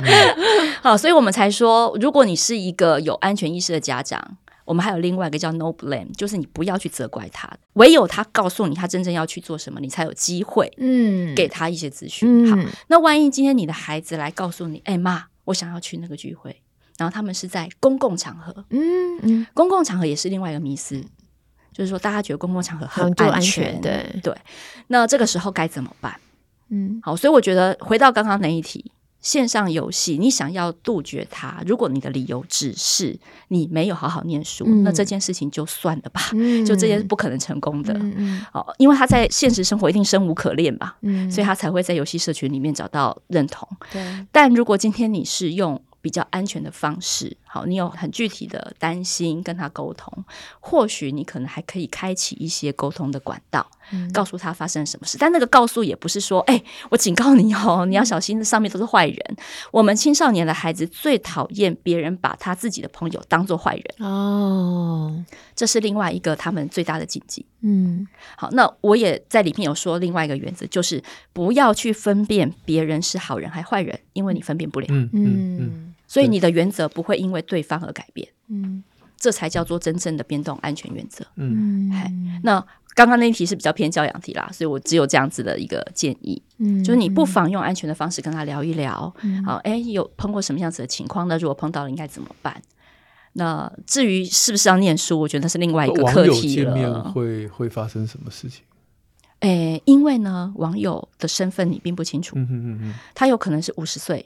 [0.80, 4.36] 好，所以我们才说，如果你是一个有安全意识的家长。
[4.64, 12.46] 我们还有另外一个叫 No Blame，就是你不要去责怪他，唯有他告诉你他真正要去做什么，你才有机会，嗯，给他一些资讯。
[12.46, 16.62] 嗯、好，那万一今天你的孩子来告诉你，哎、欸、妈，我想要去那个聚会，
[16.96, 20.98] 然后他们是在公共场合，嗯嗯，公共场合也是另外一个迷思，
[21.72, 24.34] 就是说大家觉得公共场合很安全，安全对对，
[24.86, 26.18] 那这个时候该怎么办？
[26.70, 28.90] 嗯，好，所以我觉得回到刚刚那一题。
[29.24, 33.18] 线上游戏，你想要杜绝它，如果你的理由只是
[33.48, 37.94] 你没有好好念书，嗯、那这件事情就算了吧，嗯、就这件事不可能成功的。
[37.94, 43.66] 嗯、哦，因为他在现实生活一定生无可恋吧，嗯、所以他才会在游戏社群里面找到认同。
[43.90, 50.12] 对，但如果今天你是用比较安全的方式，好，你有很具体的担心跟他沟通，
[50.60, 55.16] 或许你可能还可以开启一些沟通的管道，嗯、告诉他发生了什么事。
[55.18, 59.18] 但那个告诉也不是说，哎、欸，我警告你哦，你要小心，上面都是坏人。
[59.28, 59.36] 嗯、
[59.72, 65.24] 我们青少年的孩子最讨厌别人把他自己的朋友当做坏人哦，
[65.56, 67.46] 这是另外一个他们最大的禁忌。
[67.62, 71.02] 嗯，好，那我也在里面有说另外一个原则，就是
[71.32, 74.86] 不要去分辨别人是好人还坏人，因为你分辨不了。
[74.90, 75.93] 嗯嗯嗯。
[76.06, 78.82] 所以你的原则不会因为对方而改变，嗯，
[79.16, 81.90] 这才叫做真正的变动安全原则，嗯，
[82.42, 91.26] 那刚刚那一题是比较偏教养题啦，所以我只有这样子的一个建议，嗯，就是你不妨用安全的方式跟他聊一聊，嗯，好，哎，有碰过什么样子的情况？
[91.26, 92.62] 呢如果碰到了应该怎么办？
[93.32, 96.70] 那至于是不是要念书，我觉得那是另外一个课题了。
[96.70, 98.62] 网友见面会会发生什么事情？
[99.40, 104.24] 哎，因为呢，网友的身份你并不清楚，嗯哼嗯嗯，他有可能是五十岁。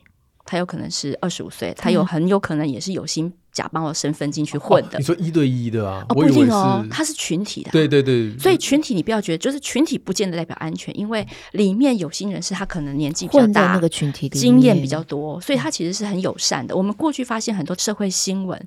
[0.48, 4.96] 他有可能是二十五岁，他有很有可能也是有心假扮我身份进去混的。
[4.96, 6.02] 你说一对一的啊？
[6.08, 7.70] 哦，不一定哦，他是群体的。
[7.70, 16.74] 对对对，所以群体你不要觉得，就是群体不见得代表安全，因为里面有心人士他可能年纪比较大，那个群体经验比较多，所以他其实是很友善的。
[16.74, 18.58] 我们过去发现很多社会新闻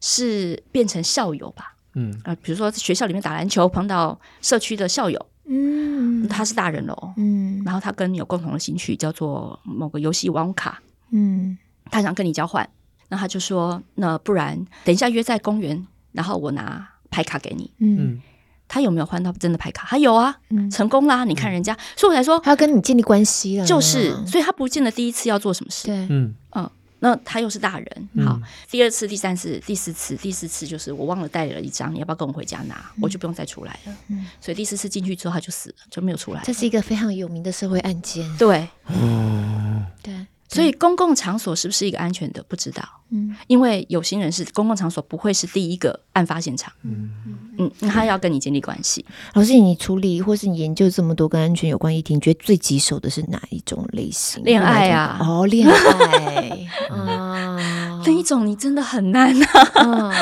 [0.00, 1.74] 是变成校友吧？
[1.96, 10.80] 嗯啊，比如说学校里面打篮球碰到社区的校友，嗯，他是大人了，嗯，然后他跟你有共同的兴趣，叫做某个游戏网卡，
[11.14, 11.56] 嗯。
[11.90, 12.68] 他想跟你交换，
[13.08, 18.20] 那他就说：“那不然等一下约在公园，然后我拿牌卡给你。”嗯，
[18.66, 19.86] 他有没有换到真的牌卡？
[19.86, 21.24] 他有啊，嗯、成功啦！
[21.24, 25.86] 你看人家，所以我才说他要跟你建立关系了，就是，所以他不见得第一次要做什么事。
[25.86, 26.68] 对，嗯嗯，
[27.00, 28.40] 那他又是大人，好，
[28.70, 32.76] 第二次、第三次、第四次，第四次就是我忘了带了一张，你要不要跟我回家拿？
[32.96, 33.94] 嗯、我就不用再出来了。
[34.08, 36.40] 嗯，所以第四次进去之后他就死了，就没有出来。
[36.44, 38.26] 这是一个非常有名的社会案件。
[38.38, 40.26] 对，哦，对。
[40.54, 42.42] 所以公共场所是不是一个安全的？
[42.48, 47.10] 不知道，嗯，因为有心人士，公共场所不会是第一个案发现场，嗯
[47.58, 49.04] 嗯，他要跟你建立关系。
[49.32, 54.44] 老师，你处理或是你研究这么多跟安全有关议题，你觉得最棘手的是哪一种类型？
[54.44, 60.12] 恋爱啊，哦，恋爱 啊，那一种你真的很难啊。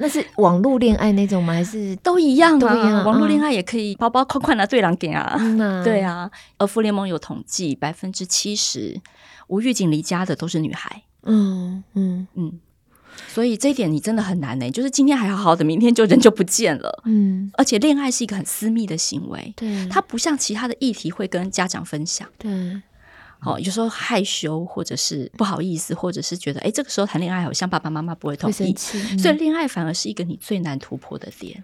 [0.00, 1.54] 那是网络恋爱那种吗？
[1.54, 2.60] 还是都一样啊？
[2.60, 6.30] 都一样，网络恋爱也可以包包款款拿对狼给啊，嗯、对啊。
[6.56, 9.00] 而妇联盟有统计，百分之七十。
[9.48, 12.60] 无预警离家的都是女孩，嗯嗯嗯，
[13.26, 14.70] 所以这一点你真的很难呢、欸。
[14.70, 17.50] 就是今天还好好的，明天就人就不见了，嗯。
[17.54, 22.80] 而且恋爱是一个很私密的行为，对，它不像其他的议题会跟家长分享，对。
[23.40, 28.74] 好、哦，有时候害羞，或者是不好意思，或者是觉得，哎，这个时候谈恋爱好像爸爸妈妈不会同意，
[29.16, 31.62] 所以恋爱反而是一个你最难突破的点。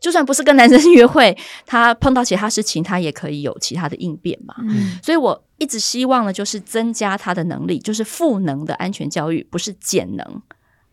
[0.00, 1.36] 就算不是跟男生约会，
[1.66, 4.54] 他碰到其他事情，他也可以有其他的应变嘛。
[4.62, 10.42] 嗯，所以我一直希望呢，就是增加他的能力，就是赋能的安全教育，不是减能，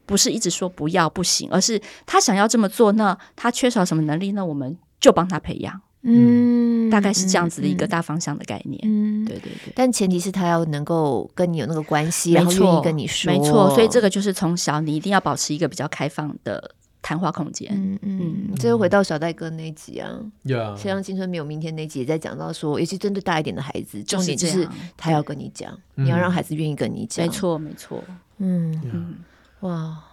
[0.06, 5.82] 不是一直说不要不行，而是他想要这么做，那他缺少什么能力，那我们就帮他培养。
[6.04, 8.80] 嗯，大概是这样子的一个大方向的概念。
[8.84, 13.70] 嗯，对对对，但前提是他要能够跟你有那个关系，然后愿意跟你说，没错。
[13.74, 16.76] 所以这个就是从小你一定要保持一个比较开放的。
[17.08, 20.12] 谈话空间，嗯嗯，最后回到小戴哥那集啊，
[20.44, 28.04] 呀，谁让青春没有明天那集也在讲到说，尤其针对大一点的孩子，重点就是他要跟你讲，你要让孩子愿意跟你讲，没错没错，
[28.40, 28.78] 嗯。
[28.84, 29.16] 嗯，
[29.62, 30.04] 哇，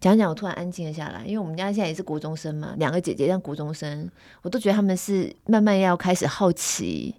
[0.00, 4.10] 讲讲我突然安静了下来，因为我们家现在也是国中生嘛，两个姐姐，但国中生，
[4.40, 7.14] 我都觉得他们是慢慢要开始好奇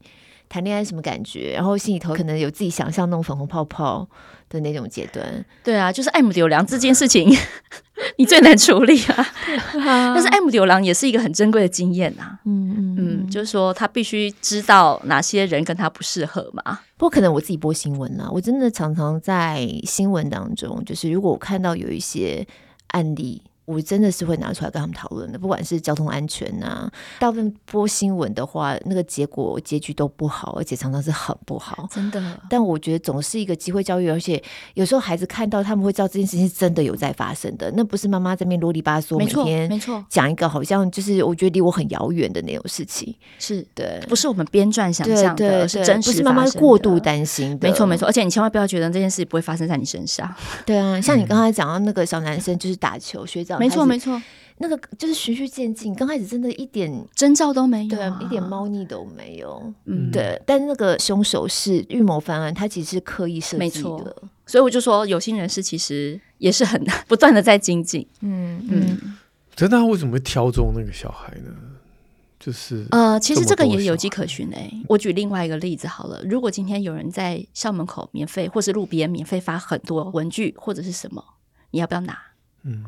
[0.49, 4.09] 谈恋爱什么感觉，然后心里头可能有自己想象那种粉红泡泡
[4.49, 5.45] 的那种阶段。
[5.63, 7.31] 对啊，就是爱慕有良这件事情。
[8.21, 9.27] 你最难处理啊，
[9.73, 12.37] 但是爱慕丢郎也是一个很珍贵的经验呐。
[12.45, 16.79] 嗯嗯嗯，就是说他必须知道哪些人跟他不适合嘛。
[16.97, 22.45] 不过可能我自己播新闻啊，我真的常常在新闻当中，就是如果我看到有一些
[22.89, 32.21] 案例我真的是会拿出来跟他们讨论的，不管是交通安全呐、啊，大部分播新闻的话，那个结果结局都不好，而且常常是很不好，真的。
[32.49, 34.41] 但我觉得总是一个机会教育，而且
[34.73, 48.07] 有时候孩子看到他们会知道这件事情是真的有在发生的，那不是妈妈这边啰里吧嗦，每天没错讲一个好像就是我觉得离我很遥远的那种事情，是对，不是我们编撰想象的，是真实，不是妈妈过度担心的，没错没错。
[48.07, 50.29] 而且你千万不要觉得这件事不会发生在你身上，
[50.65, 53.59] 对啊，像你刚才讲到那个小男生就是打球学长。
[53.59, 54.21] 没错，没错，
[54.57, 59.73] 那个就是循序渐进，刚开始真的一点征兆都没有，对，一点猫腻都没有。
[59.85, 60.41] 嗯，对。
[60.45, 63.59] 但那个凶手是预谋犯案，他其实是刻意设计的。
[63.59, 64.23] 没错。
[64.45, 68.05] 所以我就说，有心人士其实也是很不断的在精进。
[68.21, 69.15] 嗯嗯。
[69.55, 71.51] 可是他为什么会挑中那个小孩呢？
[72.39, 74.85] 就是呃，其实这个也有迹可循诶、欸。
[74.89, 81.23] 我举另外一个例子好了，如果今天有人在校门口免费，或是路边免费发很多文具或者是什么，
[81.69, 82.17] 你要不要拿？
[82.63, 82.85] 嗯。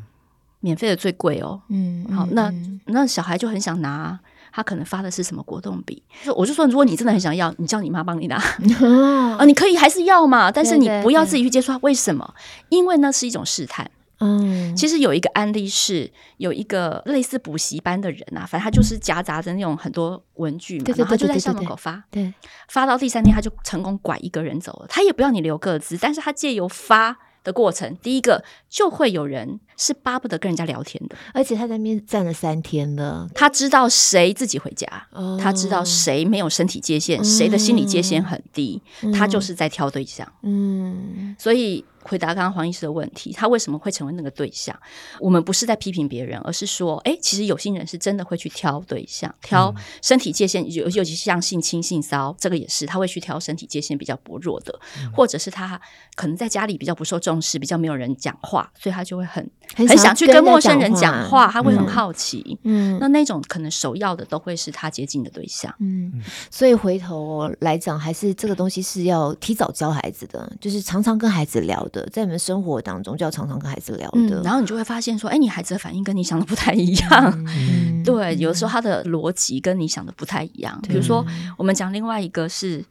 [0.64, 2.50] 免费的最贵哦，嗯，好，那
[2.86, 4.18] 那小孩就很想拿，
[4.50, 6.02] 他可能发的是什么果冻笔，
[6.34, 8.36] 我就说，如果你真的很想要，你叫你妈帮你拿，
[9.36, 12.34] 啊，你可以还是要嘛，但是你不要自己去接触，为什么？
[12.70, 13.90] 因为那是一种试探。
[14.20, 22.32] 嗯，其实有一个案例是有一个类似补习班的人啊，反正他就是夹杂着那种很多文具嘛，然后他就在校门口发，对，
[22.68, 27.18] 发到第三天他就成功拐一个人走了，他也不要你留个字，但是他借由发。
[27.44, 41.84] 的过程，第一个就会有人是巴不得跟人家聊天的，而且他在那边站了三天了，他知道谁自己回家，哦、他知道谁没有身体界限，谁、嗯、的心理界限很低，嗯、他就是在挑对象，嗯，所以。
[42.04, 44.78] 回答刚刚黄医师的问题，他为什么会成为那个对象？
[45.18, 55.80] 我们不是在批评别人，而是说，哎，其实有心人是真的会去挑对象，挑身体界限，尤尤其像性侵、性骚，这个也是他会去挑身体界限比较薄弱的，嗯、或者是他
[56.14, 62.58] 可能在家里比较不受重视，比较没有人讲话，所以他就会很很想，很想去跟陌生人讲话，他会很好奇。
[62.64, 65.74] 嗯，那那种可能首要的都会是他接近的对象。
[65.78, 66.12] 嗯，
[66.50, 71.82] 所以回头来讲，还是这个东西是要提早教孩子的，就是常常跟孩子聊。
[72.12, 80.80] 在你们生活当中，就要常常跟孩子聊的，嗯，然后你就会发现说，哎，你孩子的反应跟你想的不太一样，嗯、对，有的时候他的逻辑跟你想的不太一样。
[80.88, 81.24] 比如说，
[81.58, 82.84] 我们讲另外一个是，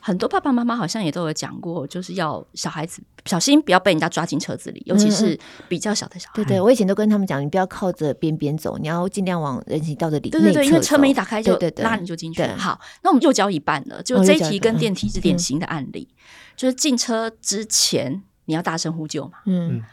[0.00, 5.36] 很多爸爸妈妈好像也都有讲过，就是要小孩子小心不要被人家抓进车子里，尤其是
[5.68, 6.34] 比较小的小孩。
[6.36, 10.30] 对对，我以前都跟他们讲，你不要靠着边边走，你要尽量往人行道的里。
[10.30, 12.56] 对对对，因为车门一打开就拉你就进去了。
[12.56, 16.08] 好，那我们又教一半了，就这一题跟电梯是典型的案例，
[16.56, 18.22] 就是进车之前。
[18.46, 19.38] 你要大声呼救嘛？
[19.44, 19.84] 嗯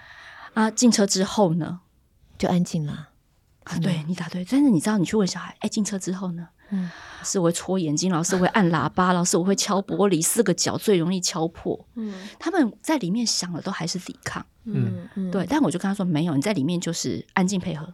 [0.54, 1.82] 啊，进车之后呢，
[2.38, 3.10] 就安静了。
[3.66, 4.46] 啊，对你答对。
[4.46, 6.48] 但是你知道，你去问小孩，哎，进车之后呢？
[6.70, 6.90] 嗯，
[7.20, 11.88] 老师我会戳眼睛，老师我会按喇叭，老师我会敲玻璃，四个角最容易敲破。
[11.96, 14.46] 嗯，他们在里面想的都还是抵抗。
[14.66, 15.46] 嗯嗯，对。
[15.48, 17.94] 但我就跟他说，没有，你在里面就是安静配合。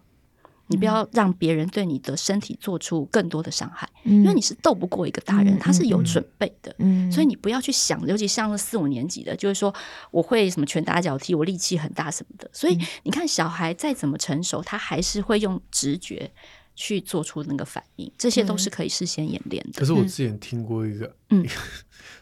[0.70, 9.74] 你不要让别人对你的身体做出更多的伤害，嗯、因为你是斗不过一个大人，嗯、他是有准备的，嗯、所以你不要去想，尤其像四五年级的，就是说
[10.11, 12.49] 我会什么拳打脚踢，我力气很大什么的。
[12.53, 16.32] 所以你看，小孩再怎么成熟，他还是会用直觉
[16.80, 19.82] 去做出那个反应，这些都是可以事先演练的。
[19.82, 21.45] 可是我之前听过一个，嗯。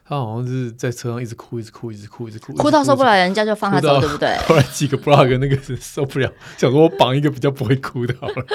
[0.09, 4.35] 他好像是在车上一直哭，一直哭，一直哭，一直哭，哭到受不了，人家就放他走，对不对？
[4.47, 8.45] 后来几个 blog 那个人受不了，想说我绑一个比较不会哭的好了。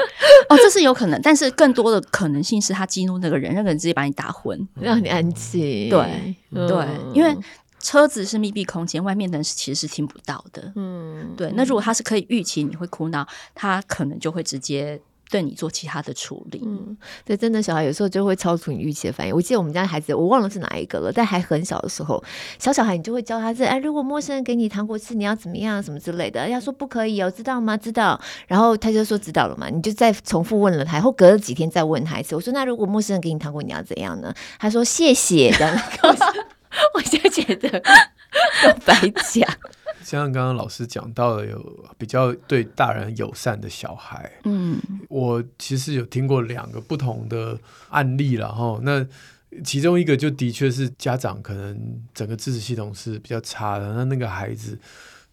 [0.48, 5.90] 哦，这是有可能，但是更多的可能性是他激怒那个人，那个人直接把你打昏，让你安静。
[5.90, 7.36] 对对，因为
[7.78, 10.72] 车子是密闭空间，外面的人是其实是听不到的。
[10.74, 11.52] 嗯，对。
[11.54, 14.98] 那如果他是可以预期你会哭闹，他可能就会直接。
[15.32, 19.34] 对你做其他的处理，嗯，对，真的小孩有时候就会超出你预期的反应。
[19.34, 22.22] 我记得我们家孩子，我忘了是哪一个了，但还很小的时候，
[22.58, 26.46] 小小孩你就会教他这，哎，如果陌生人给你糖果吃，你要怎么样，什么之类的。
[26.46, 27.74] 要说不可以哦，知道吗？
[27.78, 28.20] 知道。
[28.46, 32.36] 然后他就说知道了嘛，你就再重复问了他，然后隔了几天再问他一次。
[32.36, 34.34] 我说那如果陌生人给你糖果，你要怎样呢？
[34.58, 35.50] 他说谢谢。
[35.52, 35.74] 这样
[36.94, 37.82] 我就觉得
[38.86, 38.94] 白
[39.32, 39.48] 讲。
[40.02, 44.30] 像刚刚老师讲到的，有比较对大人友善的小孩。
[44.44, 44.78] 嗯，
[45.08, 47.56] 我其实有听过两个不同的
[47.90, 48.78] 案例了哈。
[48.82, 49.06] 那
[49.64, 53.94] 其中一个就的确是家长可能整个支持系统是比较差的。
[53.94, 54.76] 那那个孩子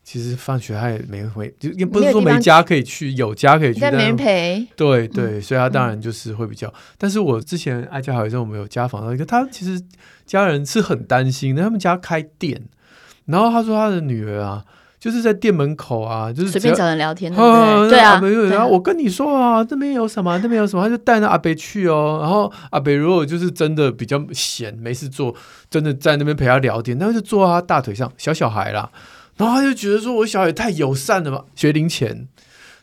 [0.04, 4.66] 其实放学他也没回，就也不是说没家可以去，有家可以去，但没人陪。
[4.76, 6.72] 对对，所以他当然就是会比较。
[6.98, 9.82] 但是我之前爱家好的时候，我们有家访到一个，他其实
[10.26, 12.62] 家人是很担心的，他们家开店。
[13.30, 14.64] 然后他说他的女儿啊，
[15.00, 18.00] 就是在店门口啊，就是随便找人聊天，对不对？
[18.00, 18.20] 啊，
[18.50, 22.20] 然后我跟你说啊，这边有什么，那边有什么，他就带那阿北去哦。
[22.22, 25.34] 然后阿北如果就是真的比较闲，没事做，
[25.70, 28.90] 真的在那边陪他聊天，他就坐在他大腿上，小小孩啦。
[29.38, 32.28] 然后他就觉得说，我小孩太友善了吧，学龄前。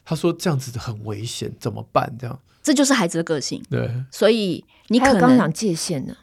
[0.09, 2.11] 他说这样子很危险，怎么办？
[2.17, 3.61] 这样，这就是孩子的个性。
[3.69, 6.15] 对，所以你可能刚讲界限呢？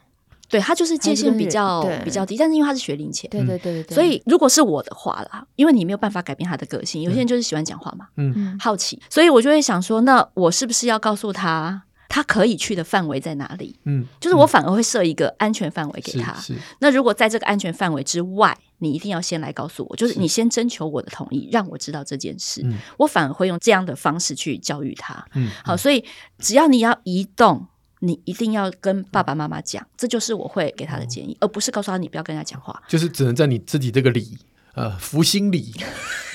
[0.54, 11.82] 对，他就是界限比较比较低，但是因为他是学龄前，对对对对，所以如果是我的话啦，因为你没有办法改变他的个性，有些人就是喜欢讲话嘛，嗯，好奇，所以我就会想说，那我是不是要告诉他？
[12.06, 13.76] 他可以去的范围在哪里？
[13.86, 16.32] 嗯，就是我反而会设一个安全范围给他。
[16.34, 16.60] 是，是。
[16.78, 22.60] 那如果在这个安全范围之外，你一定要先来告诉我，就是你先征求我的同意，让我知道这件事。
[22.64, 25.26] 嗯，我反而会用这样的方式去教育他。
[25.34, 26.04] 嗯，好，所以
[26.38, 27.66] 只要你要移动，
[28.04, 32.82] 你一定要跟爸爸妈妈讲，这就是我会给他的建议，而不是告诉他你不要跟他讲话。
[32.88, 34.38] 就是只能在你自己这个里，
[34.74, 35.72] 呃，福星里。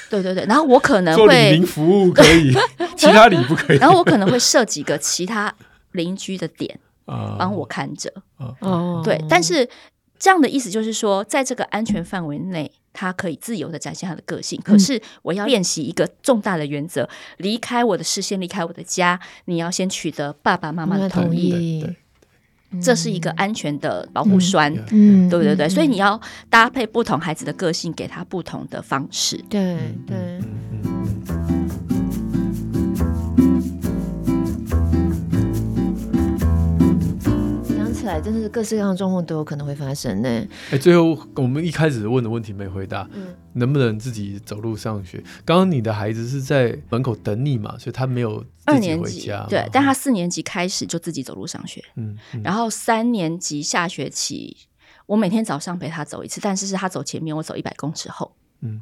[0.10, 2.52] 对对对，然后我可能会做里民服务可以，
[2.98, 3.78] 其他里不可以。
[3.82, 5.54] 然后我可能会设几个其他。
[5.94, 6.80] 邻居的点，
[7.40, 8.14] 帮我看着。
[8.60, 9.68] 哦，对，但是
[10.20, 14.60] 这样的意思就是说，在这个安全范围内，他可以自由的展现他的个性。
[14.62, 21.86] 可是我要练习一个重大的原则：离开我的视线，离开我的家，你要先取得爸爸妈妈的同意。
[22.84, 25.70] 这是一个安全的保护栓，嗯，对对对。
[25.70, 26.20] 所以你要
[26.50, 29.38] 搭配不同孩子的个性，给他不同的方式。
[29.50, 31.59] 对对。
[38.22, 40.30] 真的是各式各样的状况都有可能会发生呢。
[40.72, 45.24] 哎，最后我们一开始问的问题没回答，嗯，能不能自己走路上学？
[45.46, 49.46] 刚刚你的孩子是在门口等你嘛，所以他没有自己回家。
[49.50, 54.56] 对，但他四年级开始就自己走路上学，嗯，嗯，然后三年级下学期，
[55.06, 58.82] 我每天早上陪他走一次，但是是他走前面，我走一百公尺后，嗯，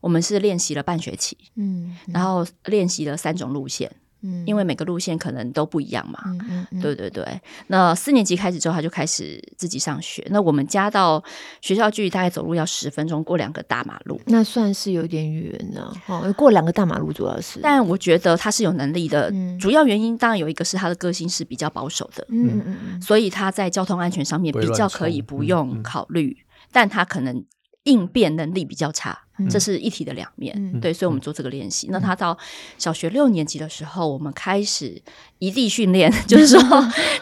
[0.00, 3.90] 我们是练习了半学期，嗯，然后练习了三种路线。
[4.22, 7.24] 嗯，因为每个路线可能都不一样嘛，嗯嗯嗯、对对对。
[7.68, 10.26] 那四年级开始之后，他就开始自己上学。
[10.30, 11.22] 那我们家到
[11.60, 15.92] 学校距离大概走路要十分钟，过两个大马路，那算是有点远呢。
[16.06, 19.30] 哦，过两个大马路主要是，但我觉得他是有能力的。
[19.30, 27.44] 嗯、主要原因当然有一个是他的个性是比较保守的，嗯嗯嗯，所以他在交通安全上面比较可以不用考虑，嗯嗯、但他可能
[27.84, 29.18] 应变能力比较差。
[29.48, 31.88] 这是一体的两面，嗯、对，所以我们做这个练习。
[31.88, 32.36] 嗯、那他到
[32.78, 35.00] 小学六年级的时候，我们开始
[35.38, 36.60] 一地训练，嗯、 就是说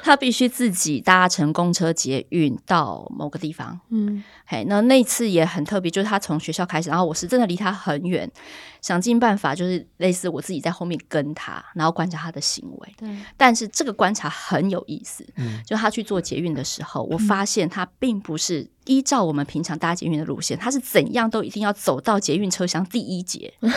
[0.03, 3.79] 他必须自己搭乘公车、捷运到某个地方。
[3.91, 8.31] 嗯，嘿，那那次也很特别，就是他从学校开始，然后我是真的离他很远，
[8.81, 12.95] 想尽办法，就是类似我自己在后面跟他，然后观察他的行为。
[12.97, 22.01] 对，但是这个观察很有意思，嗯，就他去做捷运的时候，我发现他并不是依照我们平常搭捷运的路线，他是怎样都一定要走。
[22.07, 23.71] 到捷运车厢第一节， 嗯、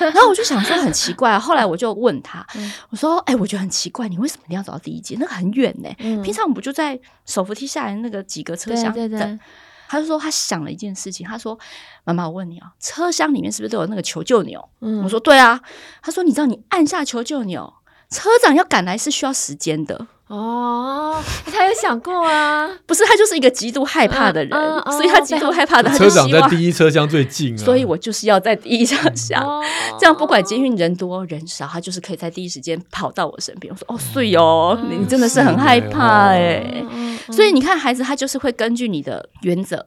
[0.00, 5.16] 然后我就想说很奇怪，后来我就问他， 嗯、我说：“哎、欸，我觉得很奇怪，你为什么一定要走到第一节？
[5.20, 5.88] 那个很远呢、
[6.22, 9.40] 平常我们不就在手扶梯下来那个几个车厢等？”
[9.88, 11.58] 他就说他想了一件事情，他说
[12.04, 15.60] ：“妈妈，我问你啊，车厢里面是不是都有那个求救钮？”嗯、我说：“对啊。”
[16.02, 17.72] 他说：“你知道你按下求救钮，
[18.10, 22.70] 车长要赶来是需要时间的。”哦，他有想过啊？
[22.86, 24.50] 不是，他就是一个极度害怕的人，
[24.92, 25.90] 所以他极度害怕的。
[25.98, 29.44] 车长在第一车厢最近， 所以我就是要在第一车厢，
[29.98, 33.74] 这样不管捷运人多人少，他就是可以在第一时间跑到我身边。
[33.74, 36.84] 我说：“哦，睡哦，你真的是很害怕哎。”
[37.32, 39.84] 所以你看，孩子他就是会根据你的原则，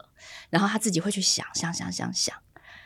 [0.50, 2.36] 然后他自己会去想想想想想，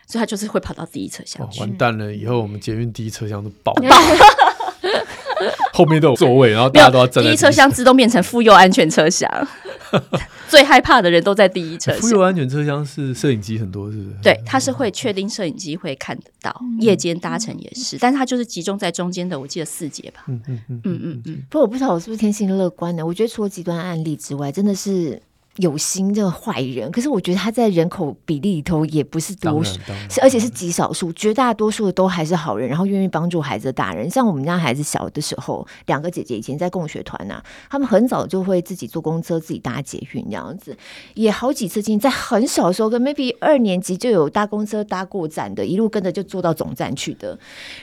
[0.08, 1.50] 所以他就是会跑到第一车厢。
[1.60, 3.82] 完蛋了，以后我们捷运第一车厢都爆爆。
[5.74, 9.30] 后面都有座位，然后大家都要站在第一车厢，自动变成妇幼安全车厢。
[10.50, 12.02] 最害怕的人都在第一车厢。
[12.02, 14.16] 妇幼安全车厢是摄影机很多，是不是？
[14.22, 20.24] 对，它是会确定摄影机会看得到，嗯、夜间搭乘也是，但是它就是集中在中间的，我记得四节吧。
[20.28, 21.44] 嗯嗯嗯嗯嗯嗯。
[21.50, 25.22] 不过我不知道我是不是天性乐观呢，我觉得除了极端案例之外，真的是。
[25.58, 29.80] 有心的坏人，可是我觉得他在人口比例里头也不是多数，
[30.10, 34.10] 是而且是极少数，绝大多数的都还是好人，然后愿意帮助孩子的大人。
[34.10, 40.78] 像我们家孩子小的时候，两个姐姐以前在共学团呐、啊，他们很早就会自己坐公车、自己搭捷运这样子，
[41.16, 47.38] 也好几次经，在很小的时候，跟 maybe 二年级就有搭公车搭过站的，一路跟着就坐到总站去的，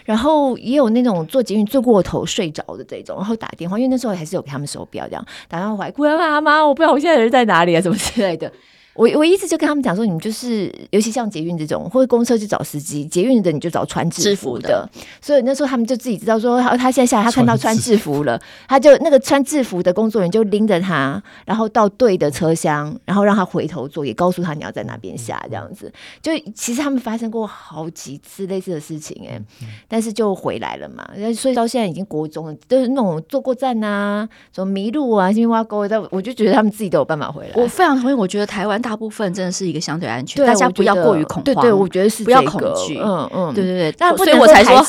[0.05, 8.53] 然后也有那种坐捷运坐过头睡着的这种，然后打电话，因为那时候还是有给他们手表这样，打电话回来，姑妈妈，我不知道我现在人在哪里啊，什么之类的。
[8.95, 14.63] 我我一直就跟他们讲说，你们就是，尤其像捷运这种，或者公车去找司机，捷运的你就找穿制服的。
[14.63, 14.91] 服的
[15.21, 25.93] 所以那时候他们就自己知道说，他现在下来，他看到穿制服了，他就那个穿制服的工作人员就拎着他，然后到对的车厢，然后让他回头坐，也告诉他你要在哪边下，这样子。
[26.23, 29.41] 就其实他们发生过好几次类似的事情，哎，
[29.89, 31.05] 但是就回来了嘛。
[31.35, 37.51] 所以到现在已经国中了，都是那种坐过站啊，什么迷路啊，新挖沟但，我就觉得他们自己都有办法回来。
[37.57, 38.84] 我非常同意，我觉得台湾。
[38.85, 41.45] 大部分真的是一个相对安全，大家不要过于恐慌。
[41.45, 42.99] 对对，我觉得是不要恐惧。
[43.03, 43.95] 嗯嗯，对对对。
[43.97, 44.85] 但所以我才说，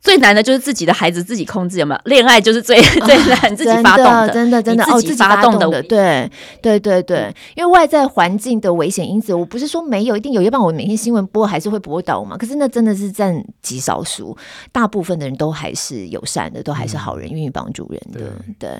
[0.00, 2.00] 最难的就是自己的孩子自己控制，有没有？
[2.06, 5.82] 恋爱就是最 最难自己发动的，真的真的哦，自己发动的。
[5.82, 6.30] 对
[6.62, 10.40] 对对对，因为外在环境的危险因子，我不是说没有，一定有。
[10.40, 12.38] 要不然我每天新闻播还是会播到嘛。
[12.38, 14.34] 可是那真的是占极少数，
[14.72, 18.32] 大部分的人都还是友善的，都还是好人，愿意帮助人的。
[18.58, 18.70] 对。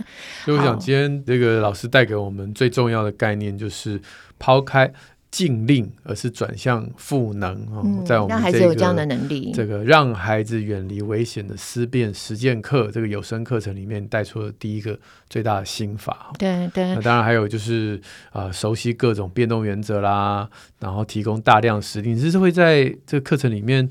[0.46, 4.00] 所以我想今天这个老师带给我们最重要的概念就是
[4.44, 4.92] 抛开。
[5.30, 14.96] 禁令，而是转向赋能哦，在我们这个、让孩子有这样的能力，这个让孩子远离危险的思辨实践课，这个有声课程里面带出了第一个
[15.28, 16.30] 最大的心法。
[16.38, 23.90] 对对，那当然还有就是啊、呃，熟悉各种变动原则啦，然后提供大量实例，这是会在这个课程里面。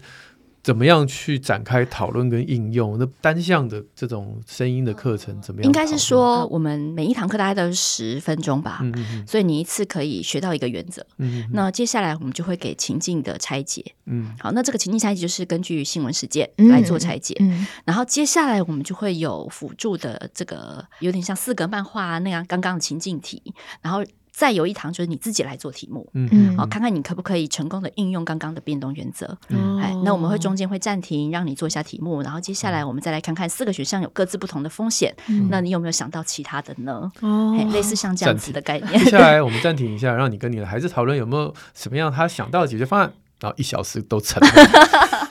[0.64, 2.98] 怎么样去展开讨论跟应用？
[2.98, 5.66] 那单向的这种声音的课程怎么样？
[5.66, 11.06] 应该是说，我们每一堂课大概都是十分钟吧，嗯所以你一次可以学到一个原则。
[11.18, 13.84] 嗯嗯，那接下来我们就会给情境的拆解。
[14.06, 17.36] 嗯，好，那这个情境拆解就是根据新闻事件来做拆解。
[17.42, 23.42] 嗯，嗯，然后接下来我们就会有辅助的这个，有点像四格漫画那样刚刚的情境题，
[23.82, 24.02] 然后。
[24.36, 29.38] 再有一堂就是你自己来做题目，嗯，好，看看你可不可以成功的应用刚刚的变动原则。
[29.50, 37.12] 嗯，哎，那我们会中间会暂停，让你做一下题目，然后接下来我们再来看看四个选项有各自不同的风险，嗯，那你有没有想到其他的呢？
[37.22, 39.04] 哦，类似像这样子的概念。
[39.04, 45.30] 接下来我们暂停一下，让你跟你的孩子讨论有没有什么样他想到的解决方案，然后一小时都成 了。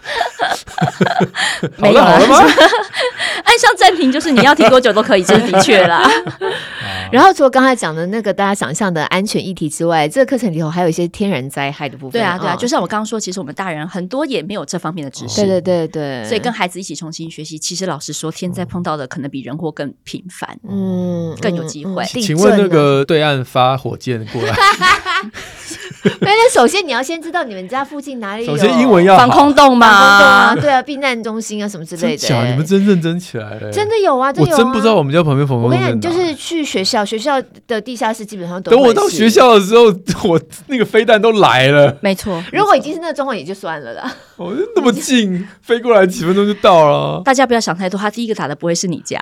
[1.79, 2.37] 好了好了吗？
[3.45, 6.03] 按上暂停就是你要停多久都可以，这是的确啦。
[7.13, 12.13] 然后除了刚才讲的那个大家想象的安全议题之外，这个课程里头还有一些天然灾害的部分。
[12.13, 15.43] 对啊，对啊，就像我刚刚说，其实我们大人很多也没有这方面的知识。
[15.43, 17.59] 对对对对，所以跟孩子一起重新学习。
[17.59, 22.05] 其实老实说，天灾碰到的可能比人祸更频繁，嗯，更有机会。
[22.05, 24.57] 请问那个对岸发火箭过来？
[26.21, 29.87] 那首先你要先知道你们家附近哪里有首先英文要防空洞吗？
[29.87, 32.17] 防空洞啊，对啊，避难中心啊什么之类的。
[32.17, 33.71] 假，你们真认真起来了。
[33.71, 34.51] 真的有啊，真有。
[34.51, 35.79] 我真不知道我们家旁边防空洞。
[35.79, 38.71] 我跟你讲，就是去学校，学校的地下室基本上都。
[38.71, 39.85] 等我到学校的时候，
[40.29, 41.97] 我那个飞弹都来了。
[42.01, 44.13] 没错，如果已经是那个状况也就算了啦。
[44.37, 47.23] 哦，那么近，飞过来几分钟就到了。
[47.25, 49.19] 大家不要想太多，他第一个打的不会是你家。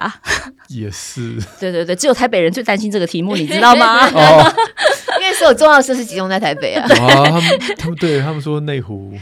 [0.68, 1.36] 也是。
[1.58, 4.06] 对对对，只有台北人最担心这个题目，你知道吗？
[4.14, 4.54] 哦。
[5.20, 6.82] 因为所有重要的设施集中在台北啊！
[6.88, 7.42] 啊，他们
[7.76, 9.12] 他们对他们说内湖。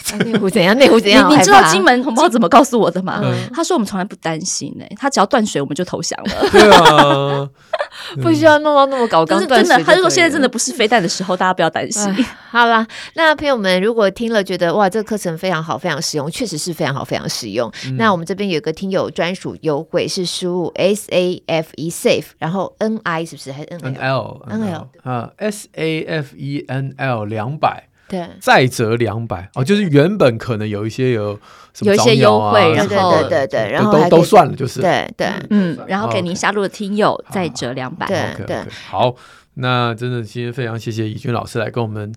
[0.24, 0.76] 内湖怎样？
[0.78, 1.30] 内湖怎样？
[1.30, 3.20] 你知道金门同胞怎么告诉我的吗？
[3.54, 6.50] 他说我们从来不担心诶，他只要断水我们就投降了。
[6.50, 7.48] 对啊，
[8.22, 9.24] 不需要弄到那么高。
[9.24, 12.02] 真的，他就说现在真的不是飞弹的时候，大家不要担心。
[12.50, 17.70] 好啦，那朋友们如果听了觉得哇，这个课程非常好，非常实用，确实是非常好，非常实用。
[17.96, 26.36] 那我们这边有个听友专属优惠，是输入 S A F E SAFE，然后 N I 是不是还是 N L N L 啊？S A F
[26.36, 27.88] E N L 两百。
[28.12, 31.32] 对，再折两百哦，就是原本可能有一些有
[31.72, 34.82] 什么、啊、有一些优惠，然后对对对，然后都都算了，就是。
[34.82, 38.56] 对对，嗯，然后给您下落的听友再折两百，对对，
[38.90, 39.14] 好，
[39.54, 42.12] 那真的今天非常谢谢怡君老师来跟我们。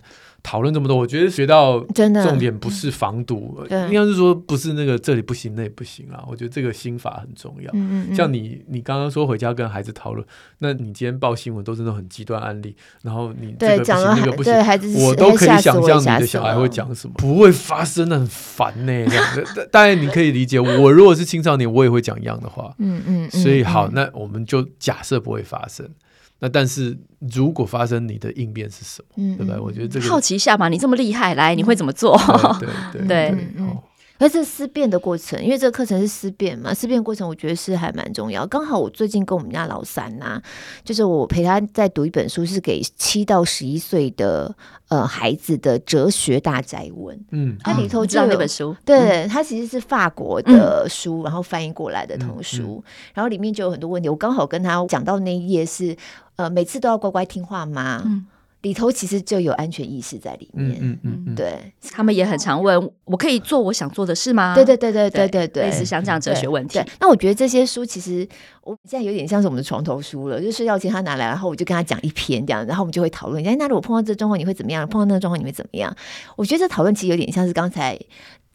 [0.46, 3.58] 讨论这么多，我觉得学到真的重点不是防堵，
[3.90, 6.24] 应该是说不是那个这里不行那里不行啊。
[6.28, 7.72] 我觉得这个心法很重要。
[7.74, 10.24] 嗯嗯，像你你刚刚说回家跟孩子讨论，
[10.60, 18.94] 那你今天报新闻都是那种很极端案例，然后你这个不行那个不行，我都可以想象你的小孩会讲什么，不会发生的很烦呢。
[19.08, 19.26] 这样，
[19.72, 22.72] 当然你可以理解，我如果是青少年，我也会讲一样的话。
[22.78, 25.90] 嗯嗯，所以好，那我们就假设不会发生。
[26.40, 26.98] 那但是
[27.32, 29.08] 如果发生，你的应变是什么？
[29.18, 29.58] 嗯，对吧？
[29.62, 32.18] 我觉得这个好奇一下嘛，你这么厉害，来，你会怎么做？
[32.60, 32.68] 对
[33.02, 33.78] 对 对，嗯。
[34.18, 38.48] 而这思辨的过程，因为这个课程是思辨嘛，思辨过程我觉得是还蛮重要。
[38.48, 40.44] 刚好我最近跟我们家老三呐、啊，
[40.84, 44.56] 就是我陪他在读一本书，是给七到十一岁的
[44.88, 47.20] 呃孩子的哲学大宅文。
[47.32, 52.84] 嗯，它里头就有、啊、那本书，对，它其实是法国的书，嗯、然后翻译过来的童书，嗯嗯、
[53.16, 54.08] 然后里面就有很多问题。
[54.08, 55.96] 我刚好跟他讲到那一页是，
[56.38, 58.02] 呃，每次都要乖乖听话吗？
[58.06, 58.26] 嗯
[58.66, 64.56] 里头其实就有安全意识在里面，嗯嗯嗯，对，他们也很常问，我可以做我想做的事吗？
[64.56, 66.82] 对对对对对对对，类似像这样哲学问题。
[67.00, 68.28] 那我觉得这些书其实
[68.64, 74.88] 我现在有点像是我们的床头书了，就是睡觉前他拿来，然后我就跟他讲一篇这样，然后我们就会讨论，哎，那如果碰到这状况你会怎么样？
[74.88, 75.96] 碰到那个状况你会怎么样？
[76.36, 77.96] 我觉得这讨论其实有点像是刚才。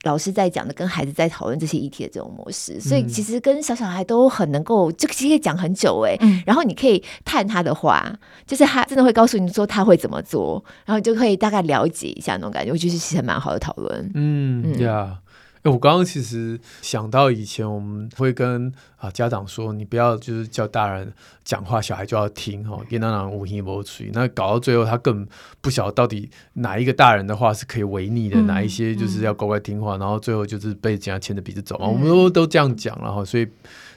[0.03, 6.17] 老师在讲的，跟孩子在讨论这些议题的这种模式，所以其实跟小小孩都很能够，这个其实可以讲很久哎。
[6.21, 8.11] 嗯、然后你可以探他的话，
[8.47, 12.73] 就是他真的会告诉你说他会怎么做，然后你就可以大概了解一下那种感觉。
[12.73, 14.11] 我觉得其实蛮好的讨论。
[14.15, 15.19] 嗯呀，
[15.63, 21.13] 哎，我刚刚其实想到以前我们会跟啊家长说，你不要就是叫大人
[21.45, 24.11] 讲话，小孩就要听哈，别让人无听无吹。
[24.15, 25.27] 那搞到最后，他更
[25.61, 31.87] 不晓得到底哪一个大人的话是可以违逆的，嗯、哪一些就是要乖乖听话，嗯、然后最后就是被人家牵着鼻子走嘛。
[31.89, 33.47] 嗯、我们都都这样讲了哈，所以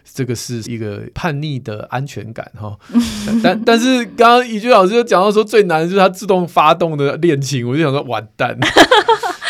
[0.03, 2.77] 这个是一个叛逆的安全感哈。
[3.41, 8.57] 但但是刚刚怡君老师就讲到说，最难的就是他自动发动的恋情，我就想说完蛋。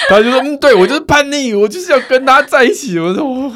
[0.09, 3.51] 他就说：“嗯，对我就是叛逆，我就是要跟他在一起。”我说：“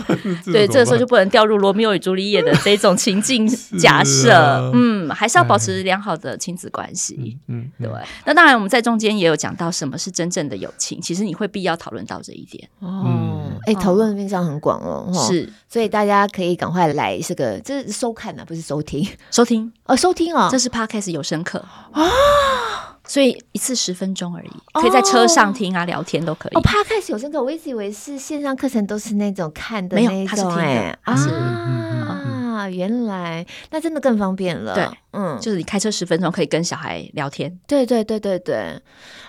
[0.45, 7.37] 对，这个时候就不能掉入罗密欧与朱丽叶的这种情境 假设，啊、嗯，还是要保持良好的亲子关系。
[7.47, 7.89] 嗯”嗯，对。
[8.25, 12.67] 那当然，我们在中间也有讲到什么是真正的友情，其实你会必要讨论到这一点。
[12.79, 22.96] 哦，哎、嗯，讨论的面向很广哦，是，所以大家可以赶快来这个，这是收看啊，不是收听，收听哦，收听哦，这是 Podcast 有声课啊。
[23.07, 26.55] 所以一次十分钟而已，可以在车上听啊，聊天都可以。
[26.55, 34.73] 我，Podcast 有声课，我一直以为是线上课程都是那种看的那种，没有，他是听的啊，原来那真的更方便了。
[34.75, 34.85] 对，
[35.17, 37.57] 嗯，就是你开车十分钟可以跟小孩聊天。
[37.65, 38.79] 对对对对对。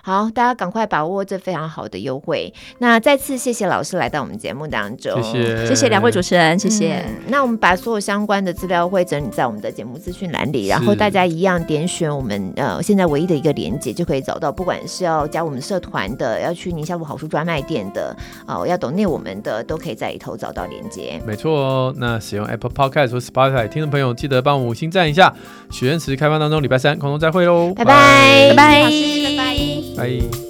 [0.03, 2.53] 好，大家赶快把握这非常好的优惠。
[2.79, 7.05] 那再次谢谢老师来到我们节目当中，谢谢，谢谢两位主持人，谢谢。
[7.07, 18.17] 嗯、那我们把所有相关的资料会整理在我们的节目资讯栏里，然后大家一样点选我们呃现在唯一的一个连接，就可以找到，不管是要加我们社团的，要去宁夏路好书专卖店的，
[18.47, 21.21] 哦、呃，要懂内我们的，都可以在里头找到连接。
[21.27, 25.35] 没错哦，那使用 Apple Podcast 或 Spotify 听众朋友，记得帮我们五星赞一下。
[25.79, 27.73] 许愿池开放当中礼拜三空中再会喽。
[27.73, 28.49] 拜拜。
[28.51, 28.83] 拜拜。
[28.83, 30.19] 拜拜。
[30.19, 30.48] 拜。